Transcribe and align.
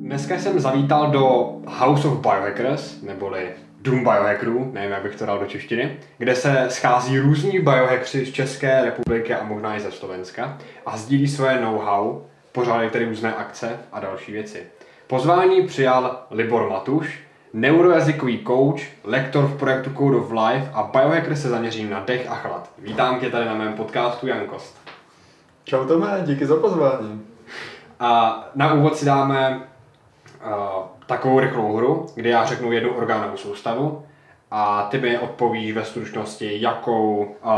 Dneska 0.00 0.38
jsem 0.38 0.60
zavítal 0.60 1.10
do 1.10 1.56
House 1.66 2.08
of 2.08 2.18
Biohackers, 2.18 3.02
neboli 3.02 3.50
Doom 3.80 3.98
Biohackerů, 3.98 4.70
nevím, 4.72 4.90
jak 4.90 5.02
bych 5.02 5.16
to 5.16 5.26
dal 5.26 5.38
do 5.38 5.46
češtiny, 5.46 5.96
kde 6.18 6.34
se 6.34 6.66
schází 6.68 7.18
různí 7.18 7.58
biohackři 7.58 8.26
z 8.26 8.32
České 8.32 8.84
republiky 8.84 9.34
a 9.34 9.44
možná 9.44 9.76
i 9.76 9.80
ze 9.80 9.92
Slovenska 9.92 10.58
a 10.86 10.96
sdílí 10.96 11.28
své 11.28 11.60
know-how, 11.60 12.22
pořádají 12.52 12.90
tady 12.90 13.04
různé 13.04 13.34
akce 13.34 13.78
a 13.92 14.00
další 14.00 14.32
věci. 14.32 14.62
Pozvání 15.06 15.66
přijal 15.66 16.22
Libor 16.30 16.70
Matuš, 16.70 17.25
neurojazykový 17.56 18.44
coach, 18.46 18.80
lektor 19.04 19.44
v 19.46 19.56
projektu 19.56 19.90
Code 19.90 20.16
of 20.16 20.30
Life 20.30 20.70
a 20.72 20.82
biohacker 20.82 21.36
se 21.36 21.48
zaměří 21.48 21.84
na 21.84 22.00
dech 22.00 22.30
a 22.30 22.34
chlad. 22.34 22.70
Vítám 22.78 23.20
tě 23.20 23.30
tady 23.30 23.44
na 23.44 23.54
mém 23.54 23.72
podcastu 23.72 24.26
Jankost. 24.26 24.76
Čau 25.64 25.84
Tome, 25.84 26.22
díky 26.24 26.46
za 26.46 26.56
pozvání. 26.56 27.22
A 28.00 28.44
na 28.54 28.74
úvod 28.74 28.96
si 28.96 29.06
dáme 29.06 29.60
uh, 30.46 30.52
takovou 31.06 31.40
rychlou 31.40 31.76
hru, 31.76 32.06
kde 32.14 32.30
já 32.30 32.44
řeknu 32.44 32.72
jednu 32.72 32.94
orgánovou 32.94 33.36
soustavu 33.36 34.04
a 34.50 34.88
ty 34.90 34.98
mi 34.98 35.18
odpovíš 35.18 35.72
ve 35.72 35.84
stručnosti, 35.84 36.60
jakou, 36.60 37.36
uh, 37.44 37.52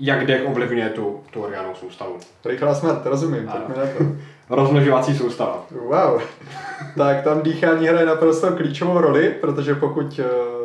jak 0.00 0.26
dech 0.26 0.48
ovlivňuje 0.48 0.88
tu, 0.88 1.20
tu 1.30 1.42
orgánovou 1.42 1.74
soustavu. 1.74 2.18
Rychlá 2.44 2.74
smrt, 2.74 3.06
rozumím, 3.06 3.46
tak 3.46 3.68
mi 3.68 3.74
na 3.76 3.82
to. 3.82 4.04
Rozmnožovací 4.56 5.16
soustava. 5.16 5.64
Wow. 5.70 6.20
tak 6.96 7.24
tam 7.24 7.42
dýchání 7.42 7.86
hraje 7.86 8.06
naprosto 8.06 8.52
klíčovou 8.52 9.00
roli, 9.00 9.34
protože 9.40 9.74
pokud 9.74 10.20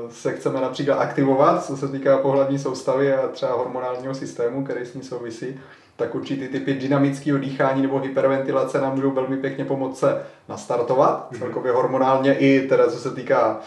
se 0.10 0.34
chceme 0.34 0.62
například 0.62 0.96
aktivovat, 0.96 1.66
co 1.66 1.78
se 1.78 1.88
týká 1.88 2.18
pohlavní 2.18 2.60
soustavy 2.60 3.14
a 3.14 3.28
třeba 3.28 3.54
hormonálního 3.54 4.14
systému, 4.14 4.64
který 4.64 4.86
s 4.86 4.94
ní 4.94 5.04
souvisí, 5.04 5.60
tak 5.96 6.16
určitý 6.16 6.48
typy 6.48 6.74
dynamického 6.74 7.38
dýchání 7.38 7.82
nebo 7.82 8.00
hyperventilace 8.00 8.82
nám 8.82 8.96
můžou 8.96 9.12
velmi 9.12 9.38
pěkně 9.38 9.66
pomoct 9.66 10.00
se 10.00 10.26
nastartovat, 10.50 11.32
mm-hmm. 11.32 11.40
celkově 11.40 11.72
hormonálně 11.72 12.34
i 12.34 12.68
teda 12.68 12.92
co 12.92 13.00
se 13.00 13.12
týká 13.12 13.60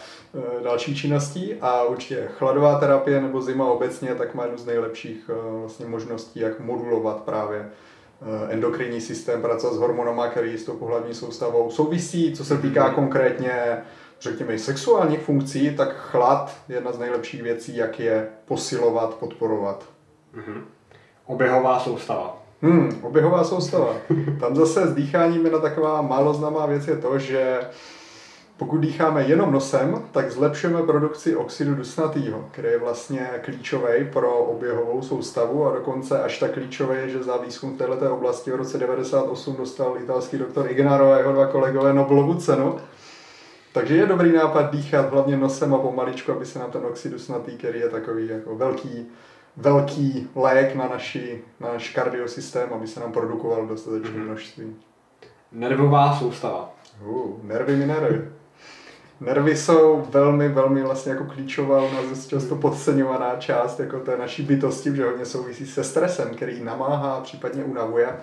e, 0.60 0.64
dalších 0.64 0.98
činností 0.98 1.54
a 1.60 1.82
určitě 1.82 2.28
chladová 2.38 2.78
terapie 2.78 3.20
nebo 3.20 3.42
zima 3.42 3.66
obecně 3.66 4.14
tak 4.14 4.34
má 4.34 4.42
jednu 4.42 4.58
z 4.58 4.66
nejlepších 4.66 5.30
e, 5.30 5.60
vlastně 5.60 5.86
možností, 5.86 6.40
jak 6.40 6.60
modulovat 6.60 7.22
právě 7.22 7.58
e, 7.58 8.52
endokrinní 8.52 9.00
systém, 9.00 9.42
pracovat 9.42 9.74
s 9.74 9.78
hormonama, 9.78 10.28
který 10.28 10.58
s 10.58 10.64
tou 10.64 10.76
pohlavní 10.76 11.14
soustavou 11.14 11.70
souvisí, 11.70 12.32
co 12.32 12.44
se 12.44 12.58
týká 12.58 12.88
mm-hmm. 12.88 12.94
konkrétně 12.94 13.82
řekněme 14.20 14.54
i 14.54 14.58
sexuálních 14.58 15.20
funkcí, 15.20 15.76
tak 15.76 15.96
chlad 15.96 16.56
je 16.68 16.74
jedna 16.74 16.92
z 16.92 16.98
nejlepších 16.98 17.42
věcí, 17.42 17.76
jak 17.76 18.00
je 18.00 18.28
posilovat, 18.44 19.14
podporovat. 19.14 19.84
Mm-hmm. 20.34 20.62
Oběhová 21.28 21.80
soustava. 21.80 22.42
Hmm, 22.62 23.00
oběhová 23.02 23.44
soustava. 23.44 23.94
Tam 24.40 24.56
zase 24.56 24.86
s 24.86 24.94
dýcháním 24.94 25.44
jedna 25.44 25.58
taková 25.58 26.02
málo 26.02 26.34
známá 26.34 26.66
věc 26.66 26.88
je 26.88 26.96
to, 26.96 27.18
že 27.18 27.60
pokud 28.56 28.78
dýcháme 28.78 29.22
jenom 29.22 29.52
nosem, 29.52 30.02
tak 30.12 30.30
zlepšujeme 30.30 30.82
produkci 30.82 31.36
oxidu 31.36 31.74
dusnatého, 31.74 32.48
který 32.52 32.68
je 32.68 32.78
vlastně 32.78 33.30
klíčový 33.42 34.04
pro 34.12 34.38
oběhovou 34.38 35.02
soustavu 35.02 35.66
a 35.66 35.74
dokonce 35.74 36.22
až 36.22 36.38
tak 36.38 36.52
klíčový 36.52 36.96
že 37.06 37.22
za 37.22 37.36
výzkum 37.36 37.74
v 37.74 37.78
této 37.78 38.14
oblasti 38.14 38.50
v 38.50 38.54
roce 38.54 38.78
98 38.78 39.56
dostal 39.56 39.96
italský 40.02 40.38
doktor 40.38 40.70
Ignaro 40.70 41.12
a 41.12 41.18
jeho 41.18 41.32
dva 41.32 41.46
kolegové 41.46 41.94
Nobelovu 41.94 42.34
cenu. 42.34 42.76
Takže 43.72 43.96
je 43.96 44.06
dobrý 44.06 44.32
nápad 44.32 44.70
dýchat 44.70 45.12
hlavně 45.12 45.36
nosem 45.36 45.74
a 45.74 45.78
pomaličku, 45.78 46.32
aby 46.32 46.46
se 46.46 46.58
nám 46.58 46.70
ten 46.70 46.82
oxid 46.84 47.12
dusnatý, 47.12 47.56
který 47.56 47.80
je 47.80 47.88
takový 47.88 48.28
jako 48.28 48.56
velký 48.56 49.08
velký 49.60 50.28
lék 50.34 50.74
na, 50.74 50.88
naši, 50.88 51.42
na 51.60 51.72
náš 51.72 51.90
kardiosystém, 51.90 52.68
aby 52.72 52.86
se 52.86 53.00
nám 53.00 53.12
produkoval 53.12 53.66
dostatečné 53.66 54.10
mm-hmm. 54.10 54.24
množství. 54.24 54.76
Nervová 55.52 56.16
soustava. 56.18 56.74
Uh, 57.06 57.42
nervy 57.42 57.76
mi 57.76 57.86
nervy. 57.86 58.28
Nervy 59.20 59.56
jsou 59.56 60.06
velmi, 60.10 60.48
velmi 60.48 60.82
vlastně 60.82 61.12
jako 61.12 61.24
klíčová, 61.24 61.82
u 61.82 61.94
nás 61.94 62.26
často 62.26 62.56
podceňovaná 62.56 63.36
část 63.36 63.80
jako 63.80 64.00
té 64.00 64.16
naší 64.16 64.42
bytosti, 64.42 64.96
že 64.96 65.04
hodně 65.04 65.24
souvisí 65.24 65.66
se 65.66 65.84
stresem, 65.84 66.34
který 66.34 66.64
namáhá, 66.64 67.20
případně 67.20 67.64
unavuje. 67.64 68.16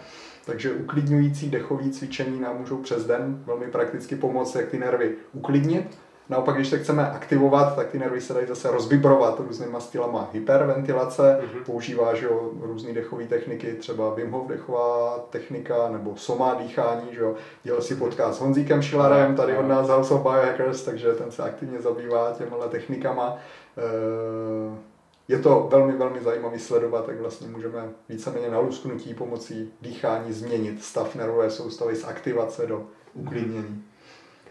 Takže 0.46 0.74
uklidňující 0.74 1.50
dechové 1.50 1.90
cvičení 1.90 2.40
nám 2.40 2.58
můžou 2.60 2.78
přes 2.78 3.06
den 3.06 3.44
velmi 3.46 3.68
prakticky 3.68 4.16
pomoct, 4.16 4.56
jak 4.56 4.68
ty 4.68 4.80
nervy 4.80 5.16
uklidnit 5.34 5.98
Naopak, 6.30 6.56
když 6.56 6.68
se 6.68 6.80
chceme 6.80 7.12
aktivovat, 7.12 7.76
tak 7.76 7.88
ty 7.88 8.00
nervy 8.00 8.22
se 8.22 8.34
dají 8.34 8.48
zase 8.48 8.72
rozvibrovat 8.72 9.40
různýma 9.40 9.80
stylama 9.80 10.30
hyperventilace, 10.34 11.40
mm-hmm. 11.42 11.64
používá 11.66 12.16
že 12.16 12.26
jo, 12.26 12.52
různé 12.62 12.94
dechové 12.94 13.26
techniky, 13.26 13.74
třeba 13.74 14.14
Wim 14.14 14.32
Hof 14.32 14.48
dechová 14.48 15.20
technika 15.30 15.90
nebo 15.90 16.16
soma 16.16 16.54
dýchání. 16.54 17.08
Že 17.12 17.22
jo. 17.22 17.36
Dělal 17.64 17.82
si 17.82 17.96
podcast 17.96 18.38
s 18.38 18.42
Honzíkem 18.42 18.82
Šilarem, 18.82 19.36
tady 19.36 19.58
od 19.58 19.68
nás 19.68 19.88
House 19.88 20.14
of 20.14 20.22
Biohackers, 20.22 20.84
takže 20.84 21.14
ten 21.14 21.32
se 21.32 21.44
aktivně 21.44 21.82
zabývá 21.82 22.34
těmhle 22.38 22.70
technikama. 22.70 23.38
Eh, 23.78 24.96
je 25.28 25.40
to 25.40 25.68
velmi, 25.72 25.94
velmi 25.94 26.22
zajímavý 26.22 26.60
sledovat, 26.60 27.06
tak 27.06 27.20
vlastně 27.20 27.48
můžeme 27.48 27.90
víceméně 28.10 28.50
na 28.50 28.60
lusknutí 28.60 29.14
pomocí 29.14 29.74
dýchání 29.82 30.34
změnit 30.34 30.84
stav 30.84 31.16
nervové 31.16 31.50
soustavy 31.50 31.96
z 31.96 32.04
aktivace 32.04 32.68
do 32.68 32.86
uklidnění. 33.14 33.64
Mm-hmm. 33.64 33.95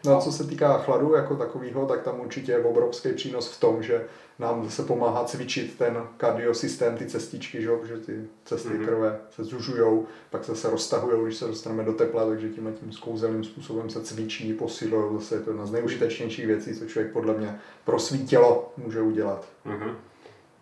No 0.05 0.17
a 0.17 0.21
co 0.21 0.33
se 0.33 0.45
týká 0.45 0.79
chladu 0.79 1.15
jako 1.15 1.37
takového, 1.37 1.87
tak 1.87 2.03
tam 2.03 2.21
určitě 2.21 2.53
je 2.53 2.65
obrovský 2.65 3.13
přínos 3.13 3.53
v 3.53 3.61
tom, 3.61 3.83
že 3.83 4.05
nám 4.39 4.65
zase 4.65 4.83
pomáhá 4.83 5.25
cvičit 5.25 5.79
ten 5.79 5.99
kardiosystém, 6.17 6.97
ty 6.97 7.07
cestičky, 7.07 7.63
že, 7.63 7.71
že 7.85 7.97
ty 7.97 8.25
cesty 8.45 8.69
mm-hmm. 8.69 8.85
krve 8.85 9.19
se 9.31 9.45
zužují, 9.45 10.03
pak 10.31 10.45
se 10.45 10.71
roztahují, 10.71 11.25
když 11.25 11.37
se 11.37 11.47
dostaneme 11.47 11.85
do 11.85 11.93
tepla, 11.93 12.27
takže 12.27 12.49
tím 12.49 12.75
tím 12.81 12.93
skouzelným 12.93 13.45
způsobem 13.45 13.91
se 13.91 14.03
cvičí, 14.03 14.53
posilují, 14.53 15.19
zase 15.19 15.35
je 15.35 15.41
to 15.41 15.51
jedna 15.51 15.67
z 15.67 15.73
nejužitečnějších 15.73 16.47
věcí, 16.47 16.75
co 16.75 16.87
člověk 16.87 17.13
podle 17.13 17.35
mě 17.35 17.59
pro 17.85 17.99
svý 17.99 18.27
tělo 18.27 18.73
může 18.77 19.01
udělat. 19.01 19.49
Mm-hmm. 19.67 19.95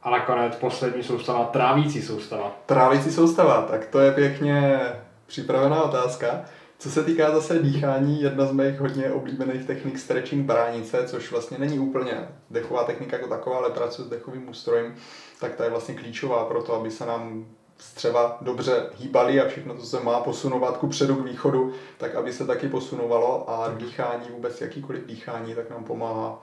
A 0.02 0.10
nakonec 0.10 0.56
poslední 0.56 1.02
soustava, 1.02 1.44
trávící 1.44 2.02
soustava. 2.02 2.56
Trávící 2.66 3.12
soustava, 3.12 3.62
tak 3.62 3.86
to 3.86 4.00
je 4.00 4.12
pěkně 4.12 4.80
připravená 5.26 5.82
otázka. 5.82 6.44
Co 6.82 6.90
se 6.90 7.04
týká 7.04 7.30
zase 7.30 7.58
dýchání, 7.58 8.22
jedna 8.22 8.46
z 8.46 8.52
mých 8.52 8.80
hodně 8.80 9.10
oblíbených 9.10 9.66
technik 9.66 9.98
stretching 9.98 10.46
bránice, 10.46 11.08
což 11.08 11.30
vlastně 11.30 11.58
není 11.58 11.78
úplně 11.78 12.28
dechová 12.50 12.84
technika 12.84 13.16
jako 13.16 13.28
taková, 13.28 13.56
ale 13.56 13.70
pracuje 13.70 14.06
s 14.06 14.10
dechovým 14.10 14.48
ústrojem, 14.48 14.94
tak 15.40 15.54
ta 15.54 15.64
je 15.64 15.70
vlastně 15.70 15.94
klíčová 15.94 16.44
pro 16.44 16.62
to, 16.62 16.74
aby 16.74 16.90
se 16.90 17.06
nám 17.06 17.46
střeva 17.78 18.38
dobře 18.40 18.90
hýbaly 18.98 19.40
a 19.40 19.48
všechno, 19.48 19.76
co 19.76 19.86
se 19.86 20.00
má 20.00 20.20
posunovat 20.20 20.76
ku 20.76 20.88
předu 20.88 21.16
k 21.16 21.24
východu, 21.24 21.72
tak 21.98 22.14
aby 22.14 22.32
se 22.32 22.46
taky 22.46 22.68
posunovalo 22.68 23.50
a 23.50 23.74
dýchání, 23.74 24.26
vůbec 24.30 24.60
jakýkoliv 24.60 25.06
dýchání, 25.06 25.54
tak 25.54 25.70
nám 25.70 25.84
pomáhá 25.84 26.42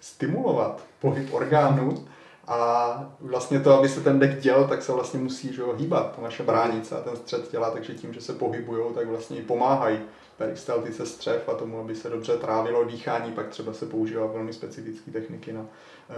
stimulovat 0.00 0.82
pohyb 1.00 1.34
orgánů 1.34 2.06
a 2.50 3.16
vlastně 3.20 3.60
to, 3.60 3.78
aby 3.78 3.88
se 3.88 4.00
ten 4.00 4.18
dek 4.18 4.40
děl, 4.40 4.66
tak 4.68 4.82
se 4.82 4.92
vlastně 4.92 5.20
musí 5.20 5.52
že 5.52 5.62
ho, 5.62 5.74
hýbat, 5.76 6.16
ta 6.16 6.22
naše 6.22 6.42
bránice 6.42 6.96
a 6.96 7.00
ten 7.00 7.16
střed 7.16 7.48
těla, 7.48 7.70
takže 7.70 7.94
tím, 7.94 8.12
že 8.12 8.20
se 8.20 8.32
pohybují, 8.32 8.94
tak 8.94 9.06
vlastně 9.06 9.36
i 9.36 9.42
pomáhají 9.42 9.98
peristaltice 10.36 11.06
střev 11.06 11.48
a 11.48 11.54
tomu, 11.54 11.80
aby 11.80 11.94
se 11.94 12.10
dobře 12.10 12.36
trávilo 12.36 12.84
dýchání, 12.84 13.32
pak 13.32 13.48
třeba 13.48 13.72
se 13.72 13.86
používá 13.86 14.26
velmi 14.26 14.52
specifické 14.52 15.10
techniky 15.10 15.52
na, 15.52 15.66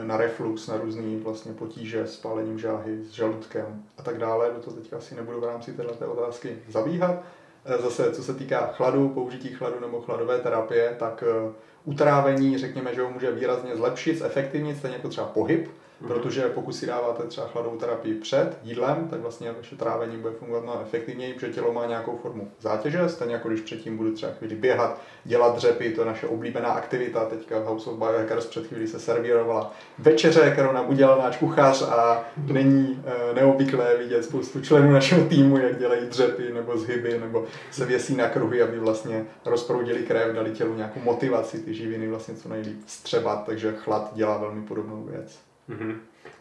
na 0.02 0.16
reflux, 0.16 0.66
na 0.66 0.76
různé 0.76 1.18
vlastně 1.18 1.52
potíže 1.52 2.06
s 2.06 2.16
pálením 2.16 2.58
žáhy, 2.58 3.04
s 3.04 3.10
žaludkem 3.10 3.82
a 3.98 4.02
tak 4.02 4.18
dále. 4.18 4.50
Do 4.54 4.60
toho 4.60 4.76
teďka 4.76 4.96
asi 4.96 5.14
nebudu 5.14 5.40
v 5.40 5.44
rámci 5.44 5.72
této 5.72 6.12
otázky 6.12 6.58
zabíhat. 6.68 7.22
E, 7.64 7.82
zase, 7.82 8.12
co 8.12 8.22
se 8.22 8.34
týká 8.34 8.66
chladu, 8.66 9.08
použití 9.08 9.48
chladu 9.48 9.80
nebo 9.80 10.00
chladové 10.00 10.38
terapie, 10.38 10.96
tak 10.98 11.22
e, 11.22 11.52
utrávení, 11.84 12.58
řekněme, 12.58 12.94
že 12.94 13.02
ho 13.02 13.10
může 13.10 13.32
výrazně 13.32 13.76
zlepšit, 13.76 14.18
zefektivnit, 14.18 14.78
stejně 14.78 14.96
jako 14.96 15.08
třeba 15.08 15.26
pohyb, 15.26 15.68
Mhm. 16.02 16.08
Protože 16.08 16.42
pokud 16.42 16.72
si 16.72 16.86
dáváte 16.86 17.22
třeba 17.22 17.46
chladovou 17.46 17.76
terapii 17.76 18.14
před 18.14 18.58
jídlem, 18.62 19.08
tak 19.10 19.20
vlastně 19.20 19.52
vaše 19.52 19.76
trávení 19.76 20.16
bude 20.16 20.34
fungovat 20.34 20.62
mnohem 20.62 20.82
efektivněji, 20.82 21.34
protože 21.34 21.52
tělo 21.52 21.72
má 21.72 21.86
nějakou 21.86 22.18
formu 22.22 22.50
zátěže, 22.60 23.08
stejně 23.08 23.34
jako 23.34 23.48
když 23.48 23.60
předtím 23.60 23.96
budu 23.96 24.12
třeba 24.12 24.32
chvíli 24.32 24.54
běhat, 24.54 25.00
dělat 25.24 25.56
dřepy, 25.56 25.90
to 25.90 26.00
je 26.00 26.06
naše 26.06 26.26
oblíbená 26.26 26.68
aktivita. 26.68 27.24
Teďka 27.24 27.58
v 27.58 27.64
House 27.64 27.90
of 27.90 27.98
Biohackers 27.98 28.46
před 28.46 28.66
chvíli 28.66 28.86
se 28.86 29.00
servírovala 29.00 29.72
večeře, 29.98 30.50
kterou 30.50 30.72
nám 30.72 30.90
udělal 30.90 31.18
náš 31.18 31.36
kuchař 31.36 31.82
a 31.82 32.24
není 32.36 33.02
e, 33.06 33.34
neobvyklé 33.34 33.96
vidět 33.96 34.24
spoustu 34.24 34.60
členů 34.60 34.90
našeho 34.90 35.28
týmu, 35.28 35.58
jak 35.58 35.78
dělají 35.78 36.06
dřepy 36.06 36.52
nebo 36.52 36.76
zhyby, 36.76 37.18
nebo 37.18 37.44
se 37.70 37.84
věsí 37.86 38.16
na 38.16 38.28
kruhy, 38.28 38.62
aby 38.62 38.78
vlastně 38.78 39.24
rozproudili 39.44 40.02
krev, 40.02 40.34
dali 40.34 40.50
tělu 40.50 40.74
nějakou 40.74 41.00
motivaci 41.00 41.58
ty 41.58 41.74
živiny 41.74 42.08
vlastně 42.08 42.34
co 42.34 42.48
nejlíp 42.48 42.80
střebat, 42.86 43.46
takže 43.46 43.72
chlad 43.76 44.10
dělá 44.14 44.36
velmi 44.36 44.62
podobnou 44.62 45.04
věc. 45.04 45.51
Mm-hmm. 45.70 45.94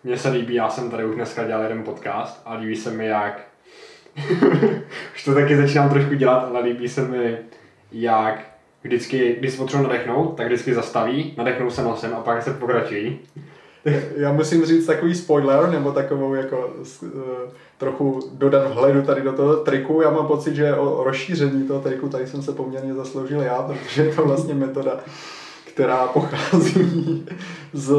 Mně 0.03 0.17
se 0.17 0.29
líbí, 0.29 0.53
já 0.53 0.69
jsem 0.69 0.91
tady 0.91 1.05
už 1.05 1.15
dneska 1.15 1.43
dělal 1.43 1.63
jeden 1.63 1.83
podcast 1.83 2.41
a 2.45 2.53
líbí 2.53 2.75
se 2.75 2.91
mi, 2.91 3.07
jak... 3.07 3.41
už 5.15 5.23
to 5.25 5.33
taky 5.33 5.57
začínám 5.57 5.89
trošku 5.89 6.13
dělat, 6.13 6.39
ale 6.49 6.61
líbí 6.61 6.89
se 6.89 7.01
mi, 7.01 7.37
jak 7.91 8.51
vždycky, 8.83 9.35
když 9.39 9.51
se 9.51 9.57
potřebuji 9.57 9.83
nadechnout, 9.83 10.37
tak 10.37 10.45
vždycky 10.45 10.73
zastaví, 10.73 11.33
nadechnou 11.37 11.69
se 11.69 11.83
nosem 11.83 12.15
a 12.15 12.19
pak 12.19 12.43
se 12.43 12.53
pokračují. 12.53 13.19
Já 14.15 14.31
musím 14.31 14.65
říct 14.65 14.85
takový 14.85 15.15
spoiler, 15.15 15.69
nebo 15.69 15.91
takovou 15.91 16.33
jako 16.33 16.73
uh, 17.01 17.09
trochu 17.77 18.19
dodat 18.33 18.71
vhledu 18.71 19.01
tady 19.01 19.21
do 19.21 19.33
toho 19.33 19.55
triku. 19.55 20.01
Já 20.01 20.09
mám 20.09 20.27
pocit, 20.27 20.55
že 20.55 20.75
o 20.75 21.03
rozšíření 21.03 21.67
toho 21.67 21.79
triku 21.79 22.09
tady 22.09 22.27
jsem 22.27 22.41
se 22.41 22.51
poměrně 22.51 22.93
zasloužil 22.93 23.41
já, 23.41 23.61
protože 23.61 24.03
je 24.03 24.15
to 24.15 24.25
vlastně 24.25 24.53
metoda, 24.53 24.99
která 25.73 26.07
pochází 26.07 27.25
z 27.73 27.95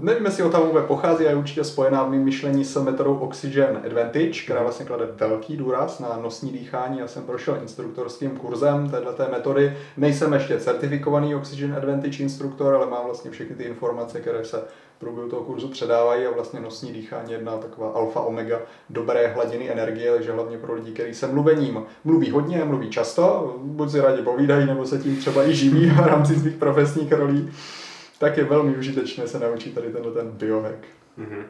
nevím, 0.00 0.24
jestli 0.24 0.42
o 0.42 0.50
tam 0.50 0.62
vůbec 0.62 0.84
pochází, 0.86 1.24
je 1.24 1.34
určitě 1.34 1.64
spojená 1.64 2.04
v 2.04 2.10
mým 2.10 2.24
myšlení 2.24 2.64
s 2.64 2.82
metodou 2.82 3.14
Oxygen 3.14 3.80
Advantage, 3.86 4.42
která 4.44 4.62
vlastně 4.62 4.86
klade 4.86 5.08
velký 5.16 5.56
důraz 5.56 6.00
na 6.00 6.18
nosní 6.22 6.50
dýchání. 6.50 6.98
Já 6.98 7.08
jsem 7.08 7.22
prošel 7.22 7.58
instruktorským 7.62 8.30
kurzem 8.30 8.90
této 8.90 9.30
metody. 9.30 9.76
Nejsem 9.96 10.32
ještě 10.32 10.60
certifikovaný 10.60 11.34
Oxygen 11.34 11.74
Advantage 11.76 12.22
instruktor, 12.22 12.74
ale 12.74 12.86
mám 12.86 13.04
vlastně 13.04 13.30
všechny 13.30 13.56
ty 13.56 13.62
informace, 13.62 14.20
které 14.20 14.44
se 14.44 14.62
průběhu 14.98 15.28
toho 15.28 15.42
kurzu 15.42 15.68
předávají 15.68 16.26
a 16.26 16.30
vlastně 16.30 16.60
nosní 16.60 16.92
dýchání 16.92 17.32
je 17.32 17.38
jedna 17.38 17.56
taková 17.56 17.90
alfa 17.90 18.20
omega 18.20 18.60
dobré 18.90 19.26
hladiny 19.26 19.70
energie, 19.70 20.12
takže 20.12 20.32
hlavně 20.32 20.58
pro 20.58 20.74
lidi, 20.74 20.92
kteří 20.92 21.14
se 21.14 21.26
mluvením 21.26 21.82
mluví 22.04 22.30
hodně, 22.30 22.64
mluví 22.64 22.90
často, 22.90 23.56
buď 23.62 23.90
si 23.90 24.00
rádi 24.00 24.22
povídají, 24.22 24.66
nebo 24.66 24.86
se 24.86 24.98
tím 24.98 25.16
třeba 25.16 25.48
i 25.48 25.54
živí 25.54 25.90
v 25.90 26.06
rámci 26.06 26.34
svých 26.34 26.56
profesních 26.56 27.12
rolí 27.12 27.50
tak 28.18 28.36
je 28.36 28.44
velmi 28.44 28.76
užitečné 28.76 29.28
se 29.28 29.38
naučit 29.38 29.74
tady 29.74 29.92
tenhle 29.92 30.12
ten 30.12 30.30
biohack. 30.30 30.78
Mm-hmm. 31.18 31.42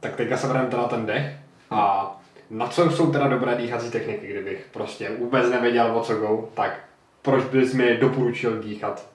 Tak 0.00 0.16
teďka 0.16 0.36
se 0.36 0.46
vrhneme 0.46 0.76
na 0.76 0.88
ten 0.88 1.06
dech 1.06 1.36
a 1.70 2.10
na 2.50 2.68
co 2.68 2.90
jsou 2.90 3.12
teda 3.12 3.28
dobré 3.28 3.54
dýchací 3.54 3.90
techniky, 3.90 4.26
kdybych 4.26 4.68
prostě 4.72 5.10
vůbec 5.18 5.50
nevěděl, 5.50 5.98
o 5.98 6.00
co 6.00 6.14
go, 6.14 6.48
tak 6.54 6.80
proč 7.22 7.44
bys 7.44 7.74
mi 7.74 7.96
doporučil 7.96 8.62
dýchat 8.62 9.10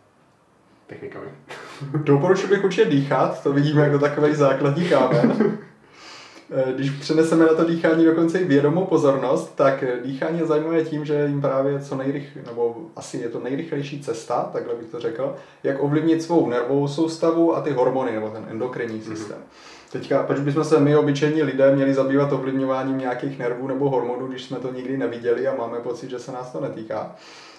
technikami? 0.88 1.28
Doporučil 2.04 2.50
bych 2.50 2.64
určitě 2.64 2.86
dýchat, 2.86 3.44
to 3.44 3.54
vidíme 3.54 3.82
jako 3.82 4.00
takový 4.00 4.36
základní 4.36 4.90
kámen. 4.90 5.58
Eh, 6.52 6.74
když 6.74 6.90
přeneseme 6.90 7.46
na 7.46 7.54
to 7.54 7.64
dýchání 7.64 8.06
dokonce 8.06 8.40
i 8.40 8.44
vědomou 8.44 8.86
pozornost, 8.86 9.56
tak 9.56 9.84
eh, 9.84 10.00
dýchání 10.04 10.40
je 10.40 10.46
zajímavé 10.46 10.84
tím, 10.84 11.06
že 11.06 11.26
jim 11.28 11.42
právě 11.42 11.80
co 11.80 11.96
nejrychlejší, 11.96 12.40
nebo 12.48 12.76
asi 12.96 13.18
je 13.18 13.30
to 13.30 13.40
nejrychlejší 13.40 14.02
cesta, 14.02 14.50
takhle 14.54 14.76
bych 14.76 14.88
to 14.88 15.00
řekl, 15.00 15.36
jak 15.64 15.84
ovlivnit 15.84 16.22
svou 16.22 16.50
nervovou 16.50 16.88
soustavu 16.88 17.56
a 17.56 17.62
ty 17.62 17.72
hormony, 17.72 18.12
nebo 18.12 18.30
ten 18.30 18.46
endokrinní 18.50 18.98
mhm. 18.98 19.16
systém. 19.16 19.38
Mm-hmm. 19.38 19.92
Teďka, 19.92 20.24
proč 20.24 20.40
bychom 20.40 20.64
se 20.64 20.80
my, 20.80 20.96
obyčejní 20.96 21.44
lidé, 21.44 21.76
měli 21.76 21.94
zabývat 21.94 22.32
ovlivňováním 22.32 22.98
nějakých 22.98 23.40
nervů 23.40 23.68
nebo 23.68 23.90
hormonů, 23.90 24.28
když 24.28 24.44
jsme 24.44 24.58
to 24.58 24.74
nikdy 24.74 24.98
neviděli 24.98 25.48
a 25.48 25.56
máme 25.56 25.80
pocit, 25.80 26.10
že 26.10 26.20
se 26.20 26.32
nás 26.32 26.52
to 26.52 26.62
netýká? 26.62 27.16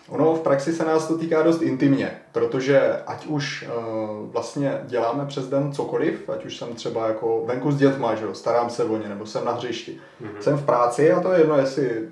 Ono 0.08 0.34
v 0.34 0.40
praxi 0.40 0.72
se 0.72 0.84
nás 0.84 1.08
to 1.08 1.18
týká 1.18 1.42
dost 1.42 1.62
intimně, 1.62 2.18
protože 2.32 3.02
ať 3.06 3.26
už 3.26 3.68
uh, 3.68 4.30
vlastně 4.32 4.80
děláme 4.84 5.26
přes 5.26 5.48
den 5.48 5.72
cokoliv, 5.72 6.30
ať 6.30 6.44
už 6.44 6.56
jsem 6.56 6.74
třeba 6.74 7.08
jako 7.08 7.44
venku 7.46 7.72
s 7.72 7.76
dětma, 7.76 8.14
že 8.14 8.24
jo, 8.24 8.34
starám 8.34 8.70
se 8.70 8.84
o 8.84 8.96
ně, 8.96 9.08
nebo 9.08 9.26
jsem 9.26 9.44
na 9.44 9.52
hřišti, 9.52 10.00
mm-hmm. 10.22 10.40
jsem 10.40 10.56
v 10.56 10.64
práci 10.64 11.12
a 11.12 11.20
to 11.20 11.32
je 11.32 11.38
jedno, 11.38 11.58
jestli 11.58 12.08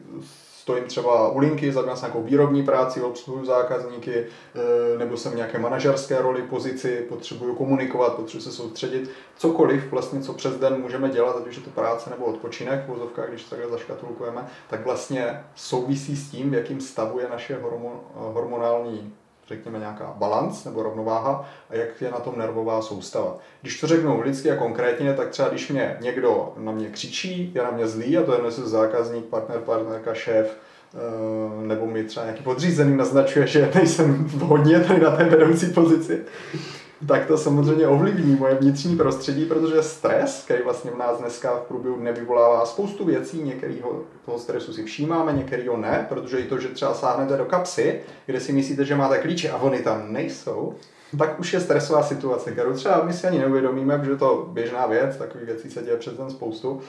stojím 0.64 0.84
třeba 0.84 1.28
u 1.28 1.38
linky, 1.38 1.72
se 1.72 1.80
nějakou 2.00 2.22
výrobní 2.22 2.62
práci, 2.62 3.02
obsluhuju 3.02 3.46
zákazníky, 3.46 4.14
eh, 4.14 4.98
nebo 4.98 5.16
jsem 5.16 5.32
v 5.32 5.36
nějaké 5.36 5.58
manažerské 5.58 6.22
roli, 6.22 6.42
pozici, 6.42 7.06
potřebuju 7.08 7.54
komunikovat, 7.54 8.14
potřebuji 8.14 8.42
se 8.42 8.52
soustředit. 8.52 9.10
Cokoliv 9.36 9.90
vlastně, 9.90 10.20
co 10.20 10.32
přes 10.32 10.56
den 10.56 10.80
můžeme 10.80 11.08
dělat, 11.08 11.36
ať 11.36 11.46
už 11.46 11.56
je 11.56 11.62
to 11.62 11.70
práce 11.70 12.10
nebo 12.10 12.24
odpočinek, 12.24 12.84
v 12.84 12.88
vozovkách, 12.88 13.28
když 13.28 13.44
takhle 13.44 13.70
zaškatulkujeme, 13.70 14.46
tak 14.70 14.84
vlastně 14.84 15.44
souvisí 15.54 16.16
s 16.16 16.30
tím, 16.30 16.50
v 16.50 16.54
jakým 16.54 16.80
stavu 16.80 17.18
je 17.18 17.28
naše 17.28 17.58
hormon, 17.58 18.00
hormonální 18.14 19.12
řekněme, 19.48 19.78
nějaká 19.78 20.14
balans 20.16 20.64
nebo 20.64 20.82
rovnováha 20.82 21.48
a 21.70 21.74
jak 21.74 22.02
je 22.02 22.10
na 22.10 22.18
tom 22.18 22.38
nervová 22.38 22.82
soustava. 22.82 23.36
Když 23.62 23.80
to 23.80 23.86
řeknu 23.86 24.20
lidsky 24.20 24.50
a 24.50 24.56
konkrétně, 24.56 25.14
tak 25.14 25.28
třeba 25.28 25.48
když 25.48 25.68
mě 25.68 25.96
někdo 26.00 26.52
na 26.56 26.72
mě 26.72 26.88
křičí, 26.88 27.52
je 27.54 27.62
na 27.62 27.70
mě 27.70 27.86
zlý, 27.86 28.18
a 28.18 28.22
to 28.22 28.32
je 28.32 28.40
dnes 28.40 28.58
zákazník, 28.58 29.24
partner, 29.24 29.58
partnerka, 29.58 30.14
šéf, 30.14 30.56
eh, 30.94 31.66
nebo 31.66 31.86
mi 31.86 32.04
třeba 32.04 32.26
nějaký 32.26 32.42
podřízený 32.42 32.96
naznačuje, 32.96 33.46
že 33.46 33.70
nejsem 33.74 34.24
vhodně 34.24 34.80
tady 34.80 35.00
na 35.00 35.10
té 35.16 35.24
vedoucí 35.24 35.66
pozici, 35.66 36.24
tak 37.08 37.26
to 37.26 37.38
samozřejmě 37.38 37.86
ovlivní 37.86 38.36
moje 38.36 38.54
vnitřní 38.54 38.96
prostředí, 38.96 39.44
protože 39.44 39.82
stres, 39.82 40.42
který 40.44 40.62
vlastně 40.62 40.90
v 40.90 40.98
nás 40.98 41.18
dneska 41.18 41.56
v 41.56 41.68
průběhu 41.68 41.96
dne 41.96 42.12
vyvolává 42.12 42.66
spoustu 42.66 43.04
věcí, 43.04 43.42
některého 43.42 44.02
toho 44.24 44.38
stresu 44.38 44.72
si 44.72 44.84
všímáme, 44.84 45.32
některého 45.32 45.76
ne, 45.76 46.06
protože 46.08 46.38
i 46.38 46.44
to, 46.44 46.58
že 46.58 46.68
třeba 46.68 46.94
sáhnete 46.94 47.36
do 47.36 47.44
kapsy, 47.44 48.00
kde 48.26 48.40
si 48.40 48.52
myslíte, 48.52 48.84
že 48.84 48.96
máte 48.96 49.18
klíče 49.18 49.50
a 49.50 49.56
oni 49.56 49.78
tam 49.78 50.12
nejsou, 50.12 50.74
tak 51.18 51.40
už 51.40 51.52
je 51.52 51.60
stresová 51.60 52.02
situace, 52.02 52.52
kterou 52.52 52.72
třeba 52.72 53.04
my 53.04 53.12
si 53.12 53.26
ani 53.26 53.38
neuvědomíme, 53.38 53.98
protože 53.98 54.16
to 54.16 54.48
běžná 54.52 54.86
věc, 54.86 55.16
takových 55.16 55.46
věcí 55.46 55.70
se 55.70 55.82
děje 55.82 55.96
přes 55.96 56.16
ten 56.16 56.30
spoustu, 56.30 56.80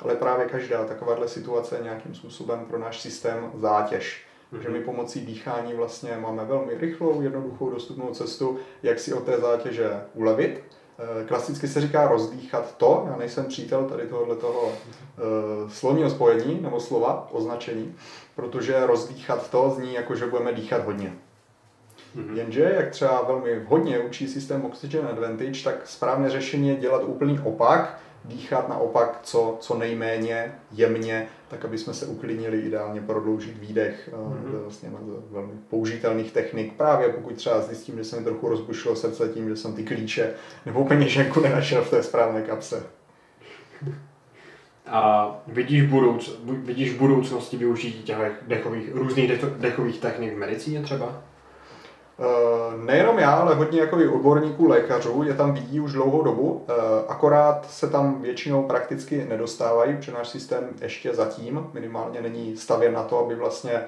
ale 0.00 0.14
právě 0.14 0.46
každá 0.46 0.84
takováhle 0.84 1.28
situace 1.28 1.78
nějakým 1.82 2.14
způsobem 2.14 2.60
pro 2.68 2.78
náš 2.78 3.00
systém 3.00 3.50
zátěž. 3.54 4.26
Že 4.62 4.68
my 4.68 4.80
pomocí 4.80 5.20
dýchání 5.20 5.74
vlastně 5.74 6.16
máme 6.20 6.44
velmi 6.44 6.74
rychlou, 6.74 7.22
jednoduchou, 7.22 7.70
dostupnou 7.70 8.14
cestu, 8.14 8.58
jak 8.82 8.98
si 8.98 9.14
od 9.14 9.24
té 9.24 9.38
zátěže 9.38 10.00
ulevit. 10.14 10.62
Eh, 10.98 11.24
klasicky 11.24 11.68
se 11.68 11.80
říká 11.80 12.08
rozdýchat 12.08 12.76
to, 12.76 13.04
já 13.10 13.16
nejsem 13.16 13.44
přítel 13.44 13.84
tady 13.84 14.06
tohohle 14.06 14.36
toho 14.36 14.62
uh, 14.62 15.70
slovního 15.70 16.10
spojení 16.10 16.60
nebo 16.60 16.80
slova, 16.80 17.28
označení, 17.32 17.94
protože 18.36 18.86
rozdýchat 18.86 19.50
to 19.50 19.72
zní 19.76 19.94
jako, 19.94 20.14
že 20.14 20.26
budeme 20.26 20.52
dýchat 20.52 20.84
hodně. 20.84 21.12
Mm-hmm. 22.16 22.36
Jenže, 22.36 22.72
jak 22.76 22.90
třeba 22.90 23.22
velmi 23.22 23.64
hodně 23.66 23.98
učí 23.98 24.28
systém 24.28 24.64
Oxygen 24.64 25.06
Advantage, 25.06 25.64
tak 25.64 25.86
správné 25.86 26.30
řešení 26.30 26.68
je 26.68 26.76
dělat 26.76 27.02
úplný 27.04 27.40
opak, 27.44 27.98
dýchat 28.24 28.68
naopak 28.68 29.18
co, 29.22 29.56
co 29.60 29.78
nejméně, 29.78 30.54
jemně, 30.72 31.28
tak 31.48 31.64
aby 31.64 31.78
jsme 31.78 31.94
se 31.94 32.06
uklidnili, 32.06 32.60
ideálně 32.60 33.00
prodloužit 33.00 33.58
výdech. 33.58 34.10
Mm-hmm. 34.12 34.62
Vlastně 34.62 34.90
velmi 35.30 35.52
použitelných 35.70 36.32
technik. 36.32 36.72
Právě 36.72 37.08
pokud 37.08 37.34
třeba 37.34 37.60
zjistím, 37.60 37.96
že 37.96 38.04
se 38.04 38.16
mi 38.16 38.24
trochu 38.24 38.48
rozbušilo 38.48 38.96
srdce 38.96 39.28
tím, 39.28 39.48
že 39.48 39.56
jsem 39.56 39.72
ty 39.74 39.82
klíče 39.82 40.34
nebo 40.66 40.84
peněženku 40.84 41.40
nenašel 41.40 41.84
v 41.84 41.90
té 41.90 42.02
správné 42.02 42.42
kapse. 42.42 42.82
A 44.86 45.32
vidíš, 45.46 45.82
budouc, 45.82 46.38
vidíš 46.44 46.92
v 46.92 46.98
budoucnosti 46.98 47.56
využití 47.56 48.02
těch 48.02 48.16
dechových, 48.46 48.94
různých 48.94 49.44
dechových 49.58 50.00
technik 50.00 50.34
v 50.34 50.38
medicíně 50.38 50.82
třeba? 50.82 51.22
Eh, 52.18 52.84
nejenom 52.84 53.18
já, 53.18 53.30
ale 53.30 53.54
hodně 53.54 53.80
jako 53.80 54.00
i 54.00 54.08
odborníků, 54.08 54.66
lékařů 54.66 55.22
je 55.22 55.34
tam 55.34 55.54
vidí 55.54 55.80
už 55.80 55.92
dlouhou 55.92 56.22
dobu, 56.22 56.64
eh, 56.68 56.72
akorát 57.08 57.70
se 57.70 57.88
tam 57.88 58.22
většinou 58.22 58.62
prakticky 58.62 59.26
nedostávají, 59.28 59.96
protože 59.96 60.12
náš 60.12 60.28
systém 60.28 60.68
ještě 60.80 61.14
zatím 61.14 61.66
minimálně 61.72 62.20
není 62.20 62.56
stavěn 62.56 62.92
na 62.92 63.02
to, 63.02 63.18
aby 63.18 63.34
vlastně 63.34 63.82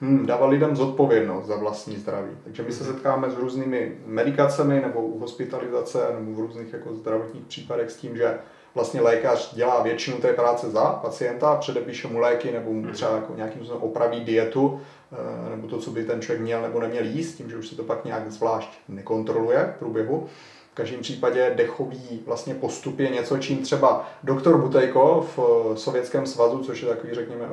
hm, 0.00 0.26
dával 0.26 0.48
lidem 0.48 0.76
zodpovědnost 0.76 1.46
za 1.46 1.56
vlastní 1.56 1.96
zdraví. 1.96 2.30
Takže 2.44 2.62
my 2.62 2.72
se 2.72 2.84
mhm. 2.84 2.92
setkáme 2.92 3.30
s 3.30 3.38
různými 3.38 3.92
medikacemi 4.06 4.80
nebo 4.80 5.00
u 5.00 5.18
hospitalizace 5.18 5.98
nebo 6.18 6.32
v 6.32 6.40
různých 6.40 6.72
jako 6.72 6.94
zdravotních 6.94 7.44
případech 7.44 7.90
s 7.90 7.96
tím, 7.96 8.16
že 8.16 8.38
vlastně 8.74 9.00
lékař 9.00 9.54
dělá 9.54 9.82
většinu 9.82 10.16
té 10.16 10.32
práce 10.32 10.70
za 10.70 10.84
pacienta, 10.84 11.56
předepíše 11.56 12.08
mu 12.08 12.18
léky 12.18 12.52
nebo 12.52 12.72
mu 12.72 12.92
třeba 12.92 13.10
jako 13.10 13.34
nějakým 13.36 13.60
způsobem 13.60 13.82
opraví 13.82 14.20
dietu, 14.20 14.80
eh, 15.12 15.50
nebo 15.50 15.68
to, 15.68 15.78
co 15.78 15.90
by 15.90 16.04
ten 16.04 16.20
člověk 16.20 16.42
měl 16.42 16.62
nebo 16.62 16.80
neměl 16.80 17.04
jíst, 17.04 17.34
tím, 17.34 17.50
že 17.50 17.56
už 17.56 17.68
se 17.68 17.76
to 17.76 17.82
pak 17.82 18.04
nějak 18.04 18.32
zvlášť 18.32 18.70
nekontroluje 18.88 19.72
v 19.76 19.78
průběhu. 19.78 20.26
V 20.72 20.74
každém 20.74 21.00
případě 21.00 21.52
dechový 21.56 22.22
vlastně 22.26 22.54
postup 22.54 22.98
je 22.98 23.08
něco, 23.08 23.38
čím 23.38 23.62
třeba 23.62 24.08
doktor 24.22 24.58
Butejko 24.58 25.26
v 25.36 25.38
eh, 25.38 25.76
Sovětském 25.76 26.26
svazu, 26.26 26.64
což 26.64 26.82
je 26.82 26.88
takový, 26.88 27.14
řekněme, 27.14 27.48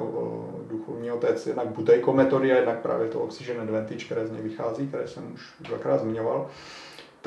duchovní 0.70 1.12
otec, 1.12 1.48
jednak 1.48 1.68
Butejko 1.68 2.14
metody 2.14 2.54
a 2.54 2.56
jednak 2.56 2.80
právě 2.80 3.08
to 3.08 3.20
Oxygen 3.20 3.62
Advantage, 3.62 4.06
které 4.06 4.28
z 4.28 4.32
něj 4.32 4.42
vychází, 4.42 4.88
které 4.88 5.08
jsem 5.08 5.34
už 5.34 5.42
dvakrát 5.60 6.02
zmiňoval, 6.02 6.48